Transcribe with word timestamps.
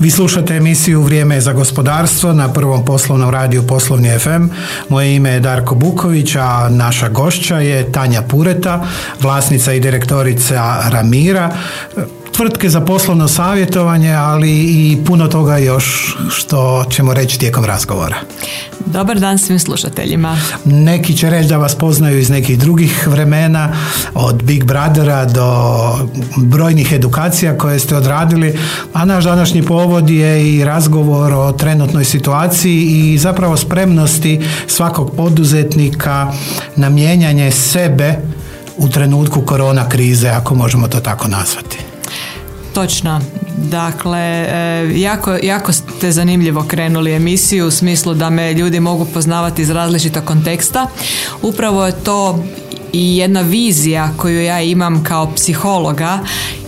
Vi 0.00 0.10
slušate 0.10 0.56
emisiju 0.56 1.02
Vrijeme 1.02 1.40
za 1.40 1.52
gospodarstvo 1.52 2.32
na 2.32 2.52
prvom 2.52 2.84
poslovnom 2.84 3.30
radiju 3.30 3.66
Poslovni 3.66 4.18
FM. 4.18 4.44
Moje 4.88 5.16
ime 5.16 5.30
je 5.30 5.40
Darko 5.40 5.74
Buković, 5.74 6.36
a 6.36 6.68
naša 6.70 7.08
gošća 7.08 7.58
je 7.58 7.92
Tanja 7.92 8.22
Pureta, 8.22 8.84
vlasnica 9.20 9.72
i 9.72 9.80
direktorica 9.80 10.82
Ramira 10.90 11.56
tvrtke 12.40 12.68
za 12.68 12.80
poslovno 12.80 13.28
savjetovanje, 13.28 14.12
ali 14.12 14.50
i 14.52 14.98
puno 15.06 15.28
toga 15.28 15.58
još 15.58 16.16
što 16.30 16.84
ćemo 16.90 17.14
reći 17.14 17.38
tijekom 17.38 17.64
razgovora. 17.64 18.16
Dobar 18.86 19.18
dan 19.18 19.38
svim 19.38 19.58
slušateljima. 19.58 20.36
Neki 20.64 21.16
će 21.16 21.30
reći 21.30 21.48
da 21.48 21.56
vas 21.56 21.74
poznaju 21.74 22.18
iz 22.18 22.30
nekih 22.30 22.58
drugih 22.58 23.08
vremena, 23.08 23.72
od 24.14 24.42
Big 24.42 24.64
Brothera 24.64 25.24
do 25.24 25.48
brojnih 26.36 26.92
edukacija 26.92 27.58
koje 27.58 27.78
ste 27.78 27.96
odradili, 27.96 28.58
a 28.92 29.04
naš 29.04 29.24
današnji 29.24 29.62
povod 29.62 30.10
je 30.10 30.54
i 30.54 30.64
razgovor 30.64 31.32
o 31.32 31.52
trenutnoj 31.52 32.04
situaciji 32.04 32.82
i 32.82 33.18
zapravo 33.18 33.56
spremnosti 33.56 34.40
svakog 34.66 35.16
poduzetnika 35.16 36.32
na 36.76 36.88
mijenjanje 36.88 37.50
sebe 37.50 38.16
u 38.76 38.88
trenutku 38.88 39.40
korona 39.40 39.88
krize, 39.88 40.28
ako 40.28 40.54
možemo 40.54 40.88
to 40.88 41.00
tako 41.00 41.28
nazvati. 41.28 41.89
Točno. 42.74 43.20
Dakle, 43.56 44.18
e, 44.18 44.92
jako, 44.94 45.36
jako 45.42 45.72
ste 45.72 46.12
zanimljivo 46.12 46.64
krenuli 46.68 47.14
emisiju 47.14 47.66
u 47.66 47.70
smislu 47.70 48.14
da 48.14 48.30
me 48.30 48.54
ljudi 48.54 48.80
mogu 48.80 49.06
poznavati 49.14 49.62
iz 49.62 49.70
različitog 49.70 50.24
konteksta. 50.24 50.86
Upravo 51.42 51.86
je 51.86 51.92
to 52.04 52.44
i 52.92 53.16
jedna 53.16 53.40
vizija 53.40 54.10
koju 54.16 54.44
ja 54.44 54.60
imam 54.60 55.04
kao 55.04 55.32
psihologa, 55.34 56.18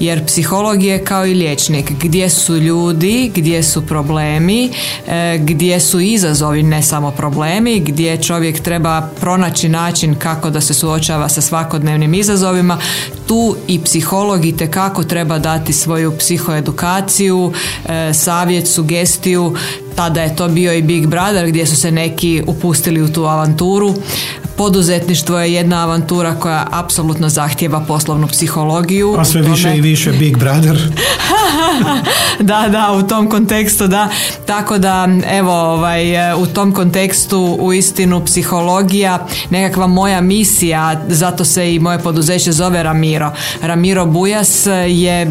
jer 0.01 0.27
psiholog 0.27 0.83
je 0.83 1.05
kao 1.05 1.27
i 1.27 1.35
liječnik. 1.35 1.93
Gdje 2.01 2.31
su 2.31 2.57
ljudi, 2.57 3.33
gdje 3.35 3.63
su 3.63 3.87
problemi, 3.87 4.71
e, 5.07 5.39
gdje 5.39 5.81
su 5.81 6.01
izazovi, 6.01 6.63
ne 6.63 6.83
samo 6.83 7.11
problemi, 7.11 7.81
gdje 7.81 8.23
čovjek 8.23 8.61
treba 8.61 9.09
pronaći 9.21 9.69
način 9.69 10.15
kako 10.15 10.51
da 10.51 10.61
se 10.61 10.75
suočava 10.75 11.29
sa 11.29 11.41
svakodnevnim 11.41 12.15
izazovima, 12.15 12.79
tu 13.27 13.57
i 13.69 13.81
psiholog 13.85 14.45
i 14.45 14.55
kako 14.71 15.05
treba 15.05 15.39
dati 15.39 15.73
svoju 15.73 16.13
psihoedukaciju, 16.19 17.53
e, 17.89 18.15
savjet, 18.15 18.69
sugestiju, 18.69 19.55
tada 19.95 20.23
je 20.23 20.37
to 20.37 20.49
bio 20.49 20.73
i 20.73 20.83
Big 20.83 21.07
Brother 21.07 21.49
gdje 21.49 21.67
su 21.67 21.77
se 21.77 21.91
neki 21.91 22.43
upustili 22.47 23.03
u 23.03 23.13
tu 23.13 23.25
avanturu 23.25 23.95
poduzetništvo 24.57 25.39
je 25.39 25.53
jedna 25.53 25.83
avantura 25.83 26.35
koja 26.35 26.67
apsolutno 26.71 27.29
zahtjeva 27.29 27.81
poslovnu 27.81 28.27
psihologiju. 28.27 29.17
A 29.19 29.25
sve 29.25 29.43
više 29.43 29.77
i 29.77 29.81
više 29.81 30.13
Big 30.13 30.39
Brother. 30.39 30.79
da, 32.41 32.69
da, 32.69 32.93
u 32.93 33.03
tom 33.03 33.31
kontekstu, 33.31 33.87
da. 33.87 34.09
Tako 34.47 34.79
da, 34.79 35.09
evo, 35.31 35.53
ovaj, 35.53 36.33
u 36.35 36.47
tom 36.47 36.73
kontekstu 36.73 37.57
u 37.61 37.73
istinu 37.73 38.25
psihologija, 38.25 39.27
nekakva 39.51 39.87
moja 39.87 40.21
misija, 40.21 41.01
zato 41.09 41.45
se 41.45 41.75
i 41.75 41.79
moje 41.79 41.99
poduzeće 41.99 42.53
zove 42.53 42.83
Ramiro. 42.83 43.33
Ramiro 43.63 44.07
Bujas 44.07 44.67
je 44.87 45.23
e, 45.23 45.27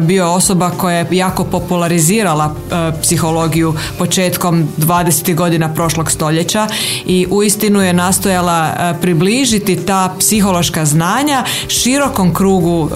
bio 0.00 0.32
osoba 0.32 0.70
koja 0.70 0.96
je 0.96 1.06
jako 1.10 1.44
popularizirala 1.44 2.54
e, 2.54 2.92
psihologiju 3.02 3.74
početkom 3.98 4.68
20. 4.78 5.34
godina 5.34 5.74
prošlog 5.74 6.10
stoljeća 6.10 6.66
i 7.06 7.26
u 7.30 7.42
istinu 7.42 7.82
je 7.82 7.92
nastojala 7.92 8.61
E, 8.64 8.94
približiti 9.00 9.76
ta 9.86 10.14
psihološka 10.18 10.84
znanja 10.84 11.44
širokom 11.68 12.34
krugu 12.34 12.90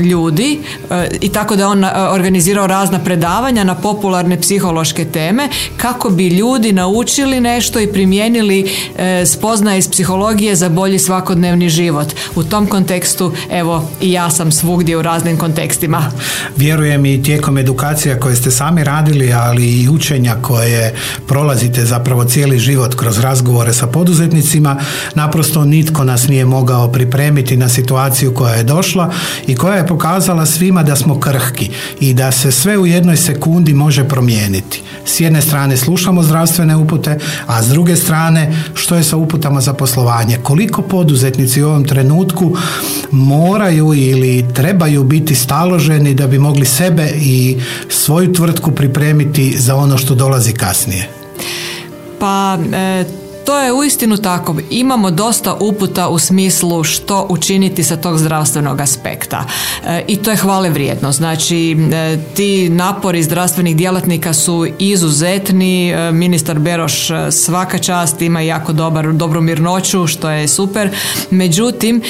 ljudi 0.00 0.60
e, 0.90 1.08
i 1.20 1.28
tako 1.28 1.56
da 1.56 1.68
on 1.68 1.84
e, 1.84 1.90
organizirao 2.10 2.66
razna 2.66 2.98
predavanja 2.98 3.64
na 3.64 3.74
popularne 3.74 4.40
psihološke 4.40 5.04
teme 5.04 5.48
kako 5.76 6.10
bi 6.10 6.28
ljudi 6.28 6.72
naučili 6.72 7.40
nešto 7.40 7.80
i 7.80 7.92
primijenili 7.92 8.70
spoznaje 9.26 9.78
iz 9.78 9.88
psihologije 9.88 10.56
za 10.56 10.68
bolji 10.68 10.98
svakodnevni 10.98 11.68
život. 11.68 12.06
U 12.34 12.44
tom 12.44 12.66
kontekstu 12.66 13.32
evo 13.50 13.88
i 14.00 14.12
ja 14.12 14.30
sam 14.30 14.52
svugdje 14.52 14.96
u 14.96 15.02
raznim 15.02 15.38
kontekstima. 15.38 16.12
Vjerujem 16.56 17.06
i 17.06 17.22
tijekom 17.22 17.58
edukacija 17.58 18.20
koje 18.20 18.36
ste 18.36 18.50
sami 18.50 18.84
radili, 18.84 19.32
ali 19.32 19.82
i 19.82 19.88
učenja 19.88 20.36
koje 20.42 20.94
prolazite 21.26 21.84
zapravo 21.84 22.24
cijeli 22.24 22.58
život 22.58 22.94
kroz 22.94 23.18
razgovore 23.18 23.72
sa 23.72 23.86
poduzetnicima 23.86 24.63
naprosto 25.14 25.64
nitko 25.64 26.04
nas 26.04 26.28
nije 26.28 26.44
mogao 26.44 26.92
pripremiti 26.92 27.56
na 27.56 27.68
situaciju 27.68 28.34
koja 28.34 28.54
je 28.54 28.64
došla 28.64 29.12
i 29.46 29.56
koja 29.56 29.76
je 29.76 29.86
pokazala 29.86 30.46
svima 30.46 30.82
da 30.82 30.96
smo 30.96 31.20
krhki 31.20 31.70
i 32.00 32.14
da 32.14 32.32
se 32.32 32.52
sve 32.52 32.78
u 32.78 32.86
jednoj 32.86 33.16
sekundi 33.16 33.74
može 33.74 34.08
promijeniti. 34.08 34.82
S 35.04 35.20
jedne 35.20 35.42
strane 35.42 35.76
slušamo 35.76 36.22
zdravstvene 36.22 36.76
upute, 36.76 37.18
a 37.46 37.62
s 37.62 37.68
druge 37.68 37.96
strane 37.96 38.62
što 38.74 38.94
je 38.94 39.02
sa 39.02 39.16
uputama 39.16 39.60
za 39.60 39.74
poslovanje. 39.74 40.38
Koliko 40.42 40.82
poduzetnici 40.82 41.62
u 41.62 41.68
ovom 41.68 41.84
trenutku 41.84 42.56
moraju 43.10 43.94
ili 43.94 44.44
trebaju 44.54 45.04
biti 45.04 45.34
staloženi 45.34 46.14
da 46.14 46.26
bi 46.26 46.38
mogli 46.38 46.66
sebe 46.66 47.10
i 47.16 47.56
svoju 47.88 48.32
tvrtku 48.32 48.70
pripremiti 48.70 49.54
za 49.58 49.76
ono 49.76 49.98
što 49.98 50.14
dolazi 50.14 50.52
kasnije? 50.52 51.08
Pa 52.18 52.58
e, 52.72 53.04
to 53.44 53.60
je 53.60 53.72
uistinu 53.72 54.16
tako. 54.16 54.56
Imamo 54.70 55.10
dosta 55.10 55.54
uputa 55.54 56.08
u 56.08 56.18
smislu 56.18 56.84
što 56.84 57.26
učiniti 57.28 57.84
sa 57.84 57.96
tog 57.96 58.18
zdravstvenog 58.18 58.80
aspekta. 58.80 59.44
E, 59.86 60.02
I 60.08 60.16
to 60.16 60.30
je 60.30 60.36
hvale 60.36 60.70
vrijedno. 60.70 61.12
Znači, 61.12 61.76
e, 61.92 62.18
ti 62.34 62.68
napori 62.68 63.22
zdravstvenih 63.22 63.76
djelatnika 63.76 64.34
su 64.34 64.66
izuzetni. 64.78 65.90
E, 65.90 66.12
ministar 66.12 66.58
Beroš 66.58 67.08
svaka 67.30 67.78
čast 67.78 68.22
ima 68.22 68.40
jako 68.40 68.72
dobar, 68.72 69.12
dobru 69.12 69.40
mirnoću, 69.40 70.06
što 70.06 70.30
je 70.30 70.48
super. 70.48 70.90
Međutim, 71.30 72.02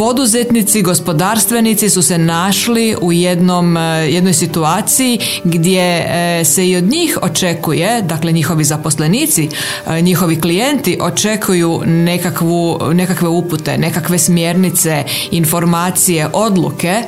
poduzetnici, 0.00 0.82
gospodarstvenici 0.82 1.90
su 1.90 2.02
se 2.02 2.18
našli 2.18 2.96
u 3.00 3.12
jednom, 3.12 3.76
e, 3.76 3.80
jednoj 4.10 4.32
situaciji 4.32 5.18
gdje 5.44 5.82
e, 5.82 6.44
se 6.44 6.68
i 6.68 6.76
od 6.76 6.84
njih 6.84 7.18
očekuje, 7.22 8.02
dakle 8.02 8.32
njihovi 8.32 8.64
zaposlenici, 8.64 9.48
e, 9.86 10.00
njihovi 10.00 10.40
klijenti 10.40 10.98
očekuju 11.00 11.82
nekakvu, 11.86 12.78
nekakve 12.92 13.28
upute, 13.28 13.78
nekakve 13.78 14.18
smjernice, 14.18 15.04
informacije, 15.30 16.28
odluke 16.32 17.02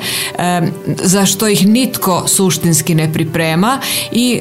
za 1.03 1.26
što 1.26 1.48
ih 1.48 1.66
nitko 1.66 2.24
suštinski 2.28 2.94
ne 2.94 3.12
priprema 3.12 3.80
i 4.12 4.41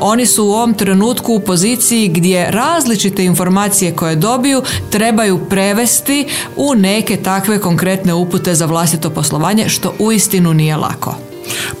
oni 0.00 0.26
su 0.26 0.44
u 0.44 0.50
ovom 0.50 0.74
trenutku 0.74 1.34
u 1.34 1.40
poziciji 1.40 2.08
gdje 2.08 2.50
različite 2.50 3.24
informacije 3.24 3.92
koje 3.92 4.16
dobiju 4.16 4.62
trebaju 4.90 5.38
prevesti 5.48 6.26
u 6.56 6.74
neke 6.74 7.16
takve 7.16 7.60
konkretne 7.60 7.85
konkretne 7.86 8.14
upute 8.14 8.54
za 8.54 8.66
vlastito 8.66 9.10
poslovanje 9.10 9.68
što 9.68 9.94
uistinu 9.98 10.54
nije 10.54 10.76
lako. 10.76 11.14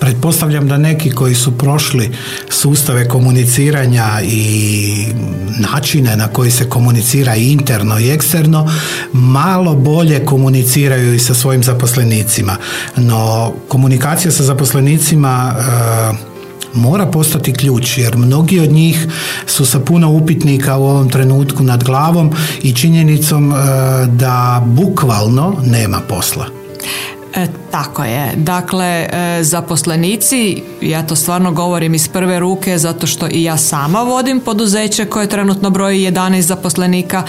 Pretpostavljam 0.00 0.68
da 0.68 0.76
neki 0.76 1.10
koji 1.10 1.34
su 1.34 1.58
prošli 1.58 2.10
sustave 2.50 3.08
komuniciranja 3.08 4.06
i 4.22 5.06
načine 5.58 6.16
na 6.16 6.28
koji 6.28 6.50
se 6.50 6.68
komunicira 6.68 7.34
interno 7.34 7.98
i 7.98 8.10
eksterno 8.10 8.70
malo 9.12 9.74
bolje 9.74 10.24
komuniciraju 10.24 11.14
i 11.14 11.18
sa 11.18 11.34
svojim 11.34 11.62
zaposlenicima. 11.62 12.56
No 12.96 13.52
komunikacija 13.68 14.32
sa 14.32 14.42
zaposlenicima 14.42 15.54
e, 15.58 16.35
mora 16.76 17.06
postati 17.06 17.52
ključ 17.52 17.98
jer 17.98 18.16
mnogi 18.16 18.60
od 18.60 18.72
njih 18.72 19.06
su 19.46 19.66
sa 19.66 19.80
puno 19.80 20.10
upitnika 20.10 20.76
u 20.76 20.84
ovom 20.84 21.10
trenutku 21.10 21.62
nad 21.62 21.84
glavom 21.84 22.32
i 22.62 22.72
činjenicom 22.72 23.52
e, 23.52 23.56
da 24.06 24.62
bukvalno 24.66 25.56
nema 25.64 26.00
posla. 26.08 26.46
E, 27.34 27.46
tako 27.76 28.04
je. 28.04 28.32
Dakle, 28.36 28.86
e, 28.86 29.38
zaposlenici, 29.42 30.62
ja 30.80 31.06
to 31.06 31.16
stvarno 31.16 31.52
govorim 31.52 31.94
iz 31.94 32.08
prve 32.08 32.38
ruke 32.38 32.78
zato 32.78 33.06
što 33.06 33.26
i 33.30 33.42
ja 33.42 33.56
sama 33.56 34.02
vodim 34.02 34.40
poduzeće 34.40 35.04
koje 35.04 35.28
trenutno 35.28 35.70
broji 35.70 36.00
11 36.00 36.40
zaposlenika 36.40 37.22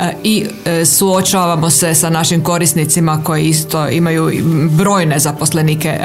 e, 0.00 0.12
i 0.24 0.46
suočavamo 0.84 1.70
se 1.70 1.94
sa 1.94 2.10
našim 2.10 2.42
korisnicima 2.42 3.20
koji 3.24 3.44
isto 3.44 3.88
imaju 3.88 4.30
brojne 4.70 5.18
zaposlenike 5.18 5.98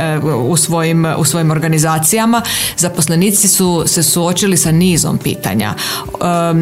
u 0.48 0.58
svojim, 0.58 1.06
u 1.18 1.26
svojim 1.26 1.52
organizacijama. 1.52 2.42
Zaposlenici 2.78 3.48
su 3.48 3.84
se 3.86 4.04
suočili 4.04 4.58
sa 4.58 4.72
nizom 4.72 5.18
pitanja 5.18 5.74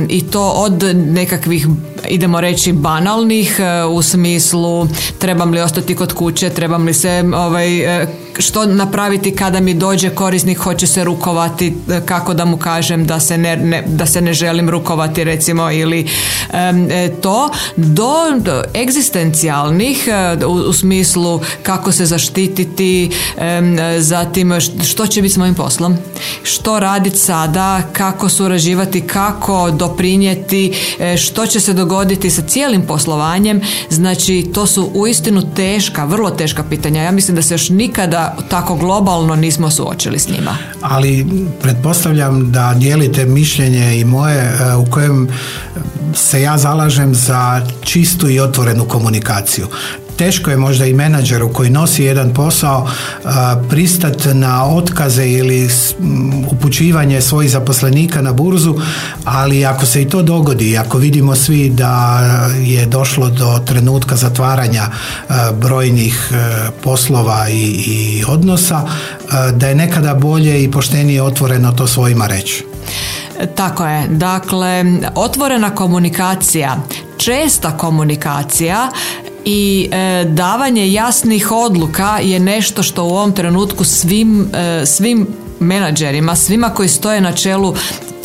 i 0.10 0.22
to 0.22 0.50
od 0.50 0.84
nekakvih 0.96 1.68
idemo 2.10 2.42
reći 2.42 2.74
banalnih 2.74 3.60
u 3.92 4.02
smislu 4.02 4.88
trebam 5.20 5.52
li 5.52 5.62
ostati 5.62 5.96
kod 5.96 6.14
kuće, 6.14 6.50
trebam 6.50 6.86
li 6.86 6.94
se 6.94 7.25
ovaj, 7.34 8.02
e, 8.04 8.08
što 8.40 8.66
napraviti 8.66 9.36
kada 9.36 9.60
mi 9.60 9.74
dođe 9.74 10.10
korisnik 10.10 10.58
hoće 10.58 10.88
se 10.88 11.04
rukovati 11.04 11.74
e, 11.90 12.02
kako 12.06 12.34
da 12.34 12.46
mu 12.46 12.58
kažem 12.58 13.06
da 13.06 13.20
se 13.20 13.38
ne, 13.38 13.84
da 13.88 14.06
se 14.06 14.22
ne 14.22 14.34
želim 14.34 14.70
rukovati 14.70 15.24
recimo 15.24 15.72
ili 15.72 16.08
to 17.22 17.50
do, 17.76 18.14
do 18.38 18.64
egzistencijalnih 18.76 20.08
u, 20.48 20.52
u, 20.52 20.74
smislu 20.74 21.42
kako 21.64 21.92
se 21.92 22.06
zaštititi 22.06 23.12
zatim 24.00 24.54
što 24.84 25.08
će 25.08 25.22
biti 25.22 25.34
s 25.34 25.38
mojim 25.38 25.56
poslom 25.56 25.98
što 26.44 26.80
raditi 26.80 27.18
sada 27.18 27.82
kako 27.94 28.30
surađivati 28.30 29.02
kako 29.02 29.72
doprinijeti 29.72 30.74
što 31.18 31.46
će 31.46 31.60
se 31.60 31.74
dogoditi 31.74 32.30
sa 32.30 32.42
cijelim 32.42 32.82
poslovanjem. 32.82 33.62
Znači 33.90 34.50
to 34.54 34.66
su 34.66 34.92
uistinu 34.94 35.54
teška 35.56 36.06
vrlo 36.06 36.30
teška 36.30 36.64
pitanja. 36.64 37.04
Ja 37.04 37.12
mislim 37.12 37.36
da 37.36 37.42
se 37.42 37.54
još 37.54 37.70
nikada 37.70 38.25
tako 38.50 38.76
globalno 38.76 39.36
nismo 39.36 39.70
suočili 39.70 40.20
s 40.20 40.30
njima. 40.30 40.58
Ali 40.82 41.28
pretpostavljam 41.62 42.52
da 42.52 42.74
dijelite 42.74 43.26
mišljenje 43.26 44.00
i 44.00 44.06
moje 44.06 44.38
e, 44.38 44.76
u 44.76 44.86
kojem 44.86 45.30
se 46.14 46.42
ja 46.42 46.58
zalažem 46.58 47.16
za 47.16 47.62
čistu 47.84 48.30
i 48.30 48.40
otvorenu 48.40 48.86
komunikaciju 48.86 49.68
teško 50.18 50.52
je 50.52 50.58
možda 50.58 50.86
i 50.86 50.94
menadžeru 50.94 51.54
koji 51.54 51.70
nosi 51.70 52.04
jedan 52.04 52.34
posao 52.34 52.90
pristat 53.70 54.28
na 54.34 54.66
otkaze 54.66 55.28
ili 55.28 55.70
upućivanje 56.52 57.22
svojih 57.22 57.52
zaposlenika 57.52 58.22
na 58.22 58.34
burzu, 58.34 58.76
ali 59.26 59.66
ako 59.66 59.86
se 59.86 60.02
i 60.02 60.10
to 60.10 60.22
dogodi, 60.22 60.78
ako 60.78 60.98
vidimo 60.98 61.36
svi 61.36 61.70
da 61.70 62.20
je 62.60 62.86
došlo 62.86 63.30
do 63.30 63.60
trenutka 63.66 64.16
zatvaranja 64.16 64.88
brojnih 65.62 66.32
poslova 66.84 67.50
i, 67.50 67.84
i 67.88 68.24
odnosa, 68.28 68.82
da 69.54 69.68
je 69.68 69.76
nekada 69.76 70.14
bolje 70.14 70.64
i 70.64 70.72
poštenije 70.72 71.22
otvoreno 71.22 71.72
to 71.72 71.88
svojima 71.88 72.28
reći. 72.28 72.66
Tako 73.56 73.86
je. 73.86 74.08
Dakle, 74.08 74.86
otvorena 75.16 75.70
komunikacija, 75.70 76.78
česta 77.18 77.78
komunikacija 77.78 78.90
i 79.46 79.90
e, 79.92 80.26
davanje 80.30 80.94
jasnih 80.94 81.52
odluka 81.52 82.20
je 82.22 82.40
nešto 82.40 82.84
što 82.84 83.04
u 83.04 83.10
ovom 83.10 83.32
trenutku 83.32 83.84
svim, 83.84 84.50
e, 84.54 84.86
svim 84.86 85.28
menadžerima, 85.60 86.36
svima 86.36 86.70
koji 86.70 86.90
stoje 86.90 87.22
na 87.22 87.32
čelu 87.32 87.76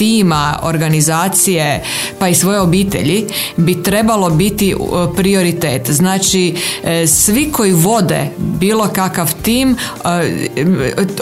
tima, 0.00 0.58
organizacije 0.62 1.82
pa 2.18 2.28
i 2.28 2.34
svoje 2.34 2.60
obitelji 2.60 3.26
bi 3.56 3.82
trebalo 3.82 4.30
biti 4.30 4.74
prioritet. 5.16 5.90
Znači 5.90 6.54
e, 6.84 7.06
svi 7.06 7.52
koji 7.52 7.72
vode 7.72 8.28
bilo 8.38 8.88
kakav 8.88 9.34
tim, 9.42 9.76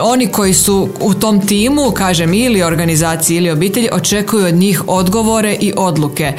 oni 0.01 0.27
koji 0.27 0.55
su 0.55 0.89
u 1.01 1.15
tom 1.15 1.47
timu, 1.47 1.91
kažem 1.91 2.35
ili 2.35 2.63
organizaciji 2.63 3.37
ili 3.37 3.51
obitelji, 3.51 3.89
očekuju 3.93 4.47
od 4.47 4.55
njih 4.55 4.83
odgovore 4.87 5.57
i 5.61 5.73
odluke. 5.77 6.33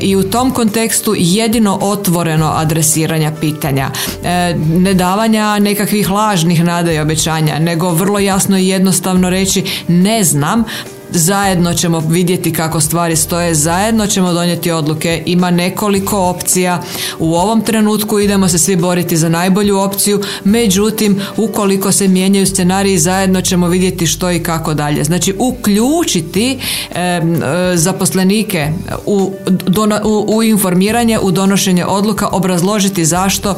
I 0.00 0.16
u 0.16 0.22
tom 0.22 0.50
kontekstu 0.50 1.14
jedino 1.18 1.78
otvoreno 1.82 2.52
adresiranja 2.54 3.32
pitanja. 3.40 3.90
E, 4.24 4.54
ne 4.58 4.94
davanja 4.94 5.58
nekakvih 5.58 6.10
lažnih 6.10 6.64
nada 6.64 6.92
i 6.92 6.98
obećanja, 6.98 7.58
nego 7.58 7.90
vrlo 7.90 8.18
jasno 8.18 8.58
i 8.58 8.68
jednostavno 8.68 9.30
reći 9.30 9.64
ne 9.88 10.24
znam, 10.24 10.64
zajedno 11.10 11.74
ćemo 11.74 12.00
vidjeti 12.00 12.52
kako 12.52 12.80
stvari 12.80 13.16
stoje, 13.16 13.54
zajedno 13.54 14.06
ćemo 14.06 14.32
donijeti 14.32 14.70
odluke, 14.70 15.22
ima 15.26 15.50
nekoliko 15.50 16.18
opcija, 16.18 16.82
u 17.18 17.34
ovom 17.34 17.60
trenutku 17.60 18.18
idemo 18.18 18.48
se 18.48 18.58
svi 18.58 18.76
boriti 18.76 19.16
za 19.16 19.28
najbolju 19.28 19.78
opciju, 19.78 20.22
međutim 20.44 21.20
ukoliko 21.36 21.92
se 21.92 22.08
mijenjaju 22.08 22.46
scenariji 22.46 22.98
zajedno 22.98 23.40
ćemo 23.40 23.68
vidjeti 23.68 24.06
što 24.06 24.30
i 24.30 24.42
kako 24.42 24.74
dalje. 24.74 25.04
Znači 25.04 25.34
uključiti 25.38 26.58
e, 26.94 27.20
zaposlenike 27.74 28.68
u, 29.06 29.32
u, 30.04 30.36
u 30.36 30.42
informiranje, 30.42 31.18
u 31.18 31.30
donošenje 31.30 31.84
odluka, 31.84 32.28
obrazložiti 32.28 33.04
zašto, 33.04 33.56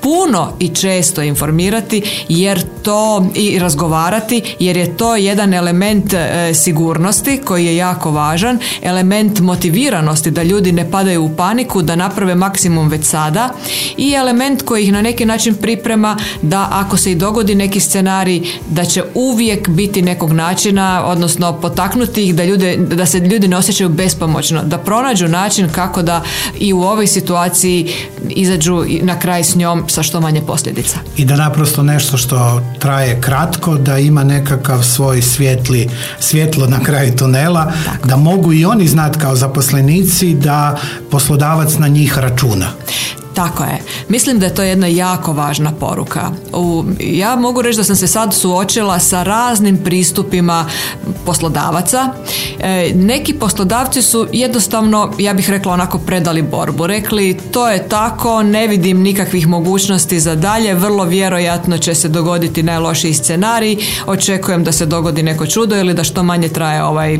puno 0.00 0.52
i 0.58 0.68
često 0.68 1.22
informirati 1.22 2.02
jer 2.28 2.62
to 2.82 3.26
i 3.34 3.58
razgovarati 3.58 4.42
jer 4.58 4.76
je 4.76 4.96
to 4.96 5.16
jedan 5.16 5.54
element 5.54 6.14
e, 6.14 6.54
sigurnosti 6.54 7.40
koji 7.44 7.66
je 7.66 7.76
jako 7.76 8.10
važan, 8.10 8.58
element 8.82 9.40
motiviranosti 9.40 10.30
da 10.30 10.42
ljudi 10.42 10.72
ne 10.72 10.90
padaju 10.90 11.24
u 11.24 11.36
paniku, 11.36 11.82
da 11.82 11.96
naprave 11.96 12.34
maksimum 12.34 12.88
već 12.88 13.04
sada 13.04 13.50
i 13.96 14.12
element 14.12 14.62
koji 14.62 14.84
ih 14.84 14.92
na 14.92 15.02
neki 15.02 15.24
način 15.24 15.54
priprema 15.54 16.16
da 16.42 16.68
ako 16.70 16.96
se 16.96 17.12
i 17.12 17.14
dogodi 17.14 17.54
neki 17.54 17.80
scenarij 17.80 18.42
da 18.68 18.84
će 18.84 19.02
uvijek 19.14 19.68
biti 19.68 20.02
nekog 20.02 20.32
načina, 20.32 21.04
odnosno 21.06 21.60
potaknuti 21.60 22.24
ih 22.24 22.34
da, 22.34 22.44
ljude, 22.44 22.76
da 22.76 23.06
se 23.06 23.18
ljudi 23.18 23.48
ne 23.48 23.56
osjećaju 23.56 23.88
bespomoćno, 23.88 24.62
da 24.62 24.78
pronađu 24.78 25.28
način 25.28 25.68
kako 25.74 26.02
da 26.02 26.22
i 26.58 26.72
u 26.72 26.82
ovoj 26.82 27.06
situaciji 27.06 27.92
izađu 28.28 28.84
na 29.02 29.18
kraj 29.18 29.44
s 29.44 29.56
njom 29.56 29.84
sa 29.90 30.02
što 30.02 30.20
manje 30.20 30.40
posljedica. 30.40 30.98
I 31.16 31.24
da 31.24 31.36
naprosto 31.36 31.82
nešto 31.82 32.16
što 32.16 32.62
traje 32.78 33.20
kratko, 33.20 33.74
da 33.74 33.98
ima 33.98 34.24
nekakav 34.24 34.82
svoj 34.82 35.22
svjetli, 35.22 35.88
svjetlo 36.18 36.66
na 36.66 36.80
kraju 36.80 37.16
tunela, 37.16 37.72
da 38.04 38.16
mogu 38.16 38.52
i 38.52 38.64
oni 38.64 38.88
znati 38.88 39.18
kao 39.18 39.36
zaposlenici 39.36 40.34
da 40.34 40.76
poslodavac 41.10 41.78
na 41.78 41.88
njih 41.88 42.18
računa. 42.18 42.66
Tako 43.40 43.64
je. 43.64 43.78
Mislim 44.08 44.38
da 44.38 44.46
je 44.46 44.54
to 44.54 44.62
jedna 44.62 44.86
jako 44.86 45.32
važna 45.32 45.72
poruka. 45.72 46.30
U, 46.52 46.84
ja 47.00 47.36
mogu 47.36 47.62
reći 47.62 47.76
da 47.76 47.84
sam 47.84 47.96
se 47.96 48.06
sad 48.06 48.34
suočila 48.34 48.98
sa 48.98 49.22
raznim 49.22 49.78
pristupima 49.84 50.66
poslodavaca. 51.26 52.12
E, 52.60 52.92
neki 52.94 53.34
poslodavci 53.34 54.02
su 54.02 54.26
jednostavno, 54.32 55.12
ja 55.18 55.34
bih 55.34 55.50
rekla 55.50 55.72
onako 55.72 55.98
predali 55.98 56.42
borbu. 56.42 56.86
Rekli 56.86 57.38
to 57.52 57.68
je 57.68 57.88
tako, 57.88 58.42
ne 58.42 58.66
vidim 58.66 59.00
nikakvih 59.02 59.48
mogućnosti 59.48 60.20
za 60.20 60.34
dalje, 60.34 60.74
vrlo 60.74 61.04
vjerojatno 61.04 61.78
će 61.78 61.94
se 61.94 62.08
dogoditi 62.08 62.62
najlošiji 62.62 63.14
scenarij, 63.14 63.76
očekujem 64.06 64.64
da 64.64 64.72
se 64.72 64.86
dogodi 64.86 65.22
neko 65.22 65.46
čudo 65.46 65.76
ili 65.76 65.94
da 65.94 66.04
što 66.04 66.22
manje 66.22 66.48
traje 66.48 66.84
ovaj, 66.84 67.14
e, 67.14 67.18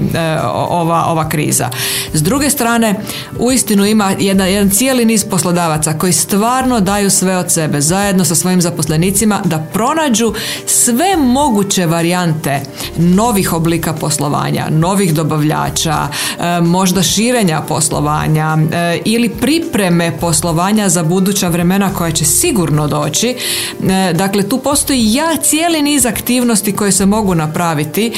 ova, 0.55 1.05
ova 1.05 1.29
kriza. 1.29 1.69
S 2.13 2.23
druge 2.23 2.51
strane, 2.51 2.95
uistinu 3.39 3.87
ima 3.87 4.13
jedan, 4.19 4.49
jedan 4.49 4.71
cijeli 4.71 5.05
niz 5.05 5.25
poslodavaca 5.25 5.93
koji 5.99 6.10
stvarno 6.13 6.81
daju 6.81 7.11
sve 7.11 7.37
od 7.37 7.53
sebe 7.53 7.81
zajedno 7.81 8.25
sa 8.25 8.35
svojim 8.35 8.61
zaposlenicima 8.61 9.41
da 9.45 9.59
pronađu 9.73 10.35
sve 10.67 11.17
moguće 11.17 11.87
varijante 11.87 12.61
novih 12.97 13.53
oblika 13.53 13.93
poslovanja, 13.93 14.67
novih 14.71 15.15
dobavljača, 15.15 16.09
e, 16.39 16.61
možda 16.61 17.03
širenja 17.03 17.61
poslovanja 17.69 18.59
e, 18.73 18.99
ili 19.05 19.29
pripreme 19.29 20.19
poslovanja 20.21 20.89
za 20.89 21.03
buduća 21.03 21.49
vremena 21.49 21.95
koja 21.95 22.11
će 22.11 22.25
sigurno 22.25 22.89
doći. 22.89 23.29
E, 23.29 24.13
dakle, 24.15 24.49
tu 24.49 24.59
postoji 24.59 25.15
ja 25.15 25.37
cijeli 25.43 25.83
niz 25.83 26.07
aktivnosti 26.07 26.77
koje 26.77 26.93
se 26.93 27.07
mogu 27.07 27.35
napraviti 27.35 28.13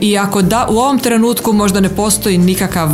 i 0.00 0.18
ako 0.18 0.42
da 0.42 0.66
u 0.70 0.78
ovom 0.78 0.98
trenutku 0.98 1.52
možda 1.52 1.80
ne 1.80 1.88
postoji 1.88 2.38
nikakav 2.38 2.90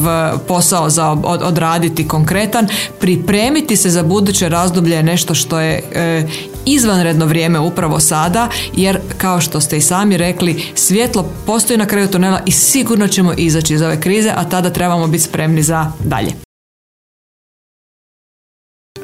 posao 0.48 0.90
za 0.90 1.10
odraditi 1.24 2.08
konkretan, 2.08 2.68
pripremiti 3.00 3.76
se 3.76 3.90
za 3.90 4.02
buduće 4.14 4.48
razdoblje 4.48 4.96
je 4.96 5.02
nešto 5.02 5.34
što 5.34 5.58
je 5.60 5.82
e, 5.94 6.26
izvanredno 6.66 7.26
vrijeme 7.26 7.58
upravo 7.58 8.00
sada 8.00 8.48
jer 8.76 8.98
kao 9.18 9.40
što 9.40 9.60
ste 9.60 9.76
i 9.76 9.80
sami 9.80 10.16
rekli 10.16 10.62
svjetlo 10.74 11.26
postoji 11.46 11.78
na 11.78 11.86
kraju 11.86 12.08
tunela 12.08 12.40
i 12.46 12.50
sigurno 12.50 13.08
ćemo 13.08 13.32
izaći 13.36 13.74
iz 13.74 13.82
ove 13.82 14.00
krize 14.00 14.32
a 14.36 14.44
tada 14.48 14.70
trebamo 14.70 15.06
biti 15.06 15.24
spremni 15.24 15.62
za 15.62 15.92
dalje. 16.04 16.32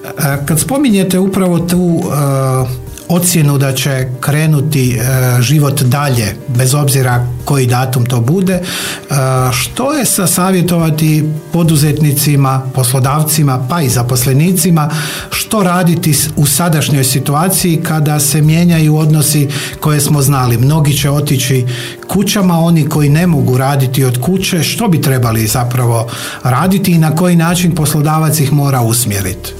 E, 0.04 0.46
kad 0.46 0.60
spominjete 0.60 1.18
upravo 1.18 1.58
tu 1.58 2.00
e, 2.00 2.89
ocjenu 3.10 3.58
da 3.58 3.72
će 3.72 4.08
krenuti 4.20 4.92
e, 4.92 5.42
život 5.42 5.82
dalje, 5.82 6.34
bez 6.48 6.74
obzira 6.74 7.26
koji 7.44 7.66
datum 7.66 8.06
to 8.06 8.20
bude, 8.20 8.54
e, 8.54 8.62
što 9.52 9.92
je 9.92 10.04
sa 10.04 10.26
savjetovati 10.26 11.24
poduzetnicima, 11.52 12.62
poslodavcima, 12.74 13.66
pa 13.68 13.82
i 13.82 13.88
zaposlenicima, 13.88 14.90
što 15.30 15.62
raditi 15.62 16.14
u 16.36 16.46
sadašnjoj 16.46 17.04
situaciji 17.04 17.80
kada 17.82 18.20
se 18.20 18.42
mijenjaju 18.42 18.96
odnosi 18.96 19.48
koje 19.80 20.00
smo 20.00 20.22
znali. 20.22 20.58
Mnogi 20.58 20.96
će 20.96 21.10
otići 21.10 21.66
kućama, 22.08 22.58
oni 22.58 22.88
koji 22.88 23.08
ne 23.08 23.26
mogu 23.26 23.58
raditi 23.58 24.04
od 24.04 24.20
kuće, 24.20 24.62
što 24.62 24.88
bi 24.88 25.00
trebali 25.00 25.46
zapravo 25.46 26.08
raditi 26.42 26.92
i 26.92 26.98
na 26.98 27.16
koji 27.16 27.36
način 27.36 27.74
poslodavac 27.74 28.40
ih 28.40 28.52
mora 28.52 28.80
usmjeriti? 28.80 29.52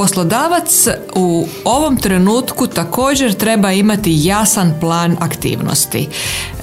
Poslodavac 0.00 0.86
u 1.14 1.46
ovom 1.64 1.96
trenutku 1.96 2.66
također 2.66 3.34
treba 3.34 3.72
imati 3.72 4.20
jasan 4.24 4.74
plan 4.80 5.16
aktivnosti. 5.20 6.08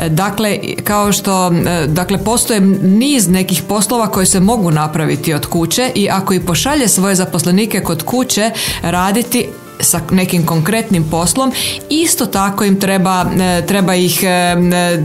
Dakle, 0.09 0.59
kao 0.83 1.11
što 1.11 1.51
dakle, 1.87 2.17
postoje 2.17 2.59
niz 2.81 3.29
nekih 3.29 3.63
poslova 3.69 4.07
koji 4.07 4.25
se 4.25 4.39
mogu 4.39 4.71
napraviti 4.71 5.33
od 5.33 5.45
kuće 5.45 5.91
i 5.95 6.09
ako 6.09 6.33
i 6.33 6.45
pošalje 6.45 6.87
svoje 6.87 7.15
zaposlenike 7.15 7.81
kod 7.81 8.03
kuće 8.03 8.51
raditi, 8.81 9.47
sa 9.79 10.01
nekim 10.11 10.45
konkretnim 10.45 11.09
poslom, 11.09 11.51
isto 11.89 12.25
tako 12.25 12.63
im 12.63 12.79
treba, 12.79 13.25
e, 13.39 13.65
treba 13.67 13.95
ih 13.95 14.19
e, 14.23 14.55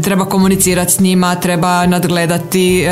treba 0.02 0.24
komunicirati 0.24 0.92
s 0.92 1.00
njima, 1.00 1.34
treba 1.34 1.86
nadgledati 1.86 2.84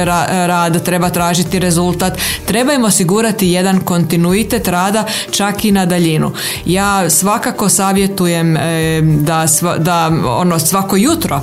rad, 0.46 0.84
treba 0.84 1.10
tražiti 1.10 1.58
rezultat, 1.58 2.18
treba 2.46 2.72
im 2.72 2.84
osigurati 2.84 3.48
jedan 3.48 3.80
kontinuitet 3.80 4.68
rada 4.68 5.04
čak 5.30 5.64
i 5.64 5.72
na 5.72 5.86
daljinu. 5.86 6.32
Ja 6.66 7.10
svakako 7.10 7.68
savjetujem 7.68 8.56
e, 8.56 9.00
da, 9.02 9.46
da 9.78 10.10
ono 10.26 10.58
svako 10.58 10.96
jutro 10.96 11.40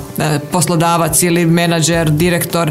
poslodavac 0.52 1.22
ili 1.22 1.46
menadžer, 1.46 2.10
direktor 2.10 2.70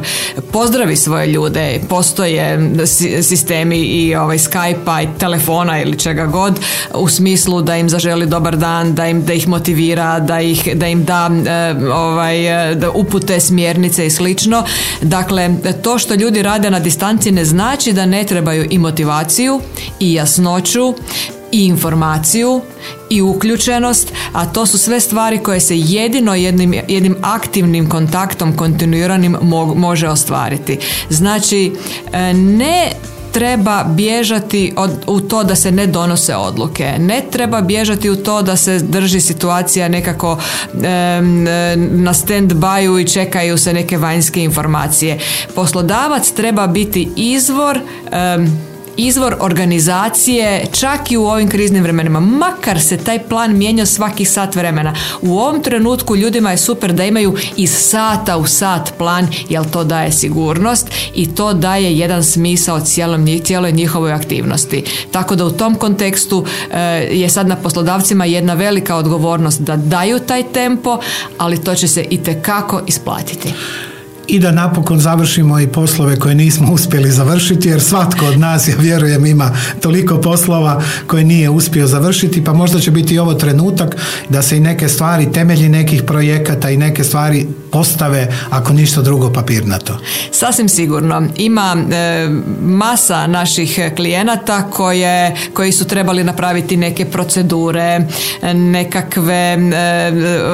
pozdravi 0.52 0.96
svoje 0.96 1.28
ljude, 1.28 1.80
postoje 1.90 2.72
sistemi 3.22 3.78
i 3.78 4.16
ovaj 4.16 4.38
Skype-a 4.38 5.02
i 5.02 5.08
telefona 5.18 5.82
ili 5.82 6.00
čega 6.00 6.26
god 6.26 6.60
u 6.94 7.08
smislu 7.08 7.57
da 7.62 7.78
im 7.78 7.90
zaželi 7.90 8.26
dobar 8.26 8.58
dan, 8.58 8.96
da 8.96 9.08
im 9.08 9.26
da 9.26 9.34
ih 9.34 9.48
motivira, 9.48 10.20
da 10.20 10.42
ih 10.42 10.76
da 10.76 10.88
im 10.88 11.06
da 11.06 11.30
e, 11.48 11.76
ovaj 11.94 12.38
da 12.76 12.92
upute 12.92 13.40
smjernice 13.40 14.06
i 14.06 14.10
slično. 14.10 14.64
Dakle, 15.02 15.50
to 15.84 16.00
što 16.00 16.14
ljudi 16.14 16.42
rade 16.42 16.72
na 16.72 16.80
distanci 16.80 17.32
ne 17.32 17.46
znači 17.46 17.94
da 17.94 18.06
ne 18.06 18.24
trebaju 18.24 18.68
i 18.70 18.78
motivaciju 18.78 19.62
i 20.00 20.14
jasnoću 20.14 20.94
i 21.52 21.66
informaciju 21.66 22.62
i 23.10 23.22
uključenost, 23.22 24.14
a 24.34 24.46
to 24.46 24.66
su 24.66 24.78
sve 24.78 25.00
stvari 25.00 25.38
koje 25.38 25.60
se 25.60 25.78
jedino 25.78 26.36
jednim, 26.36 26.74
jednim 26.88 27.16
aktivnim 27.22 27.90
kontaktom 27.90 28.56
kontinuiranim 28.56 29.38
može 29.76 30.08
ostvariti. 30.08 30.80
Znači, 31.10 31.74
e, 32.14 32.34
ne 32.34 32.92
treba 33.38 33.84
bježati 33.84 34.74
od, 34.78 34.92
u 35.08 35.20
to 35.20 35.44
da 35.44 35.56
se 35.56 35.72
ne 35.72 35.88
donose 35.88 36.36
odluke. 36.36 36.94
Ne 37.00 37.22
treba 37.32 37.62
bježati 37.62 38.10
u 38.10 38.16
to 38.16 38.42
da 38.42 38.56
se 38.56 38.80
drži 38.80 39.22
situacija 39.22 39.88
nekako 39.88 40.38
na 41.78 42.14
stand 42.14 42.54
byu 42.54 43.02
i 43.02 43.08
čekaju 43.08 43.58
se 43.58 43.74
neke 43.74 43.98
vanjske 43.98 44.44
informacije. 44.44 45.20
Poslodavac 45.56 46.32
treba 46.32 46.68
biti 46.68 47.10
izvor 47.16 47.80
izvor 48.98 49.36
organizacije 49.40 50.66
čak 50.72 51.12
i 51.12 51.18
u 51.18 51.26
ovim 51.26 51.50
kriznim 51.50 51.84
vremenima. 51.84 52.20
Makar 52.20 52.82
se 52.82 52.98
taj 52.98 53.20
plan 53.20 53.58
mijenja 53.58 53.86
svaki 53.86 54.26
sat 54.26 54.56
vremena. 54.56 54.96
U 55.22 55.40
ovom 55.40 55.64
trenutku 55.64 56.16
ljudima 56.16 56.52
je 56.52 56.58
super 56.58 56.94
da 56.94 57.06
imaju 57.06 57.36
iz 57.58 57.72
sata 57.72 58.38
u 58.38 58.46
sat 58.48 58.94
plan 58.98 59.28
jer 59.50 59.70
to 59.70 59.84
daje 59.84 60.12
sigurnost 60.12 60.88
i 61.16 61.36
to 61.36 61.54
daje 61.54 61.98
jedan 61.98 62.24
smisao 62.24 62.80
cijelom, 62.80 63.28
cijeloj 63.44 63.72
njihovoj 63.72 64.14
aktivnosti. 64.14 64.84
Tako 65.12 65.36
da 65.36 65.46
u 65.46 65.52
tom 65.52 65.76
kontekstu 65.76 66.46
eh, 66.72 66.80
je 67.12 67.30
sad 67.30 67.48
na 67.48 67.56
poslodavcima 67.56 68.26
jedna 68.26 68.54
velika 68.54 68.96
odgovornost 68.96 69.62
da 69.62 69.76
daju 69.76 70.20
taj 70.20 70.44
tempo, 70.44 71.00
ali 71.38 71.64
to 71.64 71.76
će 71.76 71.88
se 71.88 72.06
i 72.10 72.24
tekako 72.24 72.82
isplatiti 72.88 73.54
i 74.28 74.40
da 74.40 74.52
napokon 74.52 75.00
završimo 75.00 75.60
i 75.60 75.68
poslove 75.68 76.20
koje 76.20 76.36
nismo 76.36 76.72
uspjeli 76.72 77.12
završiti 77.12 77.70
jer 77.70 77.82
svatko 77.82 78.26
od 78.26 78.40
nas 78.40 78.68
ja 78.68 78.76
vjerujem 78.80 79.26
ima 79.26 79.52
toliko 79.82 80.22
poslova 80.22 80.82
koje 81.08 81.24
nije 81.24 81.50
uspio 81.50 81.88
završiti 81.88 82.44
pa 82.44 82.54
možda 82.54 82.80
će 82.80 82.92
biti 82.92 83.20
ovo 83.20 83.34
trenutak 83.34 83.96
da 84.30 84.42
se 84.42 84.58
i 84.58 84.60
neke 84.60 84.90
stvari 84.90 85.32
temelji 85.32 85.70
nekih 85.70 86.04
projekata 86.04 86.70
i 86.70 86.78
neke 86.78 87.04
stvari 87.04 87.48
postave 87.72 88.28
ako 88.50 88.74
ništa 88.74 89.02
drugo 89.02 89.34
papirnato. 89.34 89.98
Sasvim 90.32 90.70
sigurno. 90.70 91.28
Ima 91.38 91.76
e, 91.92 92.30
masa 92.62 93.28
naših 93.28 93.80
klijenata 93.96 94.70
koje, 94.70 95.36
koji 95.54 95.72
su 95.72 95.86
trebali 95.86 96.24
napraviti 96.24 96.78
neke 96.78 97.06
procedure, 97.06 98.08
nekakve 98.54 99.34
e, 99.34 99.58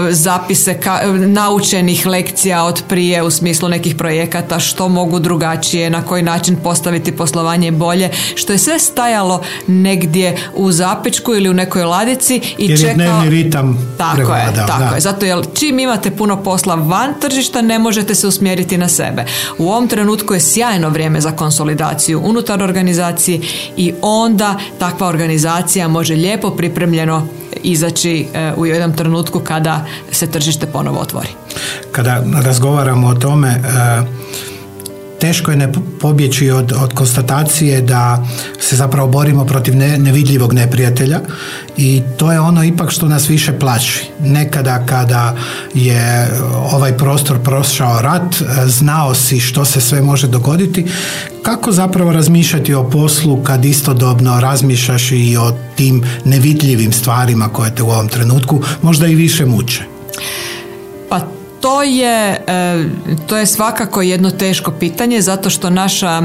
zapise 0.10 0.74
ka, 0.80 1.01
naučenih 1.27 2.06
lekcija 2.06 2.63
od 2.63 2.84
prije 2.88 3.24
u 3.24 3.32
smislu 3.32 3.62
nekih 3.70 3.96
projekata, 3.96 4.60
što 4.60 4.89
mogu 4.89 5.20
drugačije, 5.20 5.89
na 5.89 6.01
koji 6.01 6.24
način 6.24 6.55
postaviti 6.63 7.12
poslovanje 7.12 7.72
bolje, 7.72 8.10
što 8.36 8.53
je 8.53 8.60
sve 8.60 8.79
stajalo 8.79 9.41
negdje 9.67 10.38
u 10.55 10.72
zapečku 10.72 11.36
ili 11.36 11.50
u 11.50 11.53
nekoj 11.53 11.84
ladici 11.84 12.41
i 12.58 12.65
jer 12.70 12.79
je 12.79 12.93
dnevni 12.93 13.29
ritam 13.29 13.96
tako 13.98 14.36
je, 14.36 14.46
tako 14.67 14.96
je. 14.96 15.01
Zato 15.01 15.25
jer 15.25 15.46
čim 15.53 15.79
imate 15.79 16.12
puno 16.12 16.43
posla 16.43 16.75
van 16.75 17.13
tržišta 17.22 17.62
ne 17.62 17.79
možete 17.79 18.15
se 18.15 18.27
usmjeriti 18.27 18.77
na 18.77 18.88
sebe. 18.88 19.25
U 19.58 19.70
ovom 19.70 19.88
trenutku 19.88 20.34
je 20.34 20.39
sjajno 20.39 20.89
vrijeme 20.89 21.22
za 21.22 21.32
konsolidaciju 21.32 22.22
unutar 22.24 22.63
organizacije 22.63 23.39
i 23.77 23.93
onda 24.01 24.60
takva 24.79 25.08
organizacija 25.08 25.88
može 25.88 26.15
lijepo 26.15 26.50
pripremljeno 26.50 27.27
izaći 27.63 28.27
e, 28.34 28.53
u 28.58 28.65
jednom 28.65 28.93
trenutku 28.93 29.39
kada 29.39 29.86
se 30.12 30.32
tržište 30.32 30.65
ponovo 30.65 31.00
otvori. 31.00 31.29
Kada 31.91 32.24
razgovaramo 32.43 33.08
o 33.08 33.13
tome, 33.13 33.50
e, 33.50 34.24
teško 35.24 35.51
je 35.51 35.58
ne 35.58 35.72
pobjeći 36.01 36.51
od, 36.51 36.74
od 36.82 36.93
konstatacije 36.93 37.82
da 37.82 38.25
se 38.60 38.75
zapravo 38.75 39.08
borimo 39.08 39.46
protiv 39.46 39.75
nevidljivog 39.75 40.53
neprijatelja 40.53 41.20
i 41.77 42.01
to 42.17 42.32
je 42.32 42.39
ono 42.39 42.63
ipak 42.63 42.91
što 42.91 43.08
nas 43.08 43.29
više 43.29 43.60
plaći. 43.60 44.05
Nekada 44.20 44.86
kada 44.86 45.36
je 45.74 46.29
ovaj 46.72 46.98
prostor 46.98 47.39
prošao 47.43 48.01
rat, 48.01 48.36
znao 48.65 49.15
si 49.15 49.39
što 49.39 49.65
se 49.65 49.82
sve 49.82 50.01
može 50.01 50.27
dogoditi, 50.27 50.86
kako 51.43 51.72
zapravo 51.72 52.12
razmišljati 52.12 52.74
o 52.74 52.89
poslu 52.89 53.43
kad 53.43 53.65
istodobno 53.65 54.39
razmišljaš 54.39 55.12
i 55.12 55.38
o 55.38 55.53
tim 55.75 56.03
nevidljivim 56.25 56.91
stvarima 56.91 57.50
koje 57.50 57.75
te 57.75 57.84
u 57.84 57.89
ovom 57.89 58.08
trenutku 58.08 58.62
možda 58.82 59.08
i 59.08 59.15
više 59.15 59.46
muče? 59.46 59.84
To 61.63 61.84
je, 61.84 62.43
e, 62.48 62.86
to 63.27 63.38
je 63.38 63.46
svakako 63.46 64.01
jedno 64.01 64.32
teško 64.32 64.72
pitanje 64.72 65.22
zato 65.22 65.50
što 65.50 65.70
naša, 65.70 66.22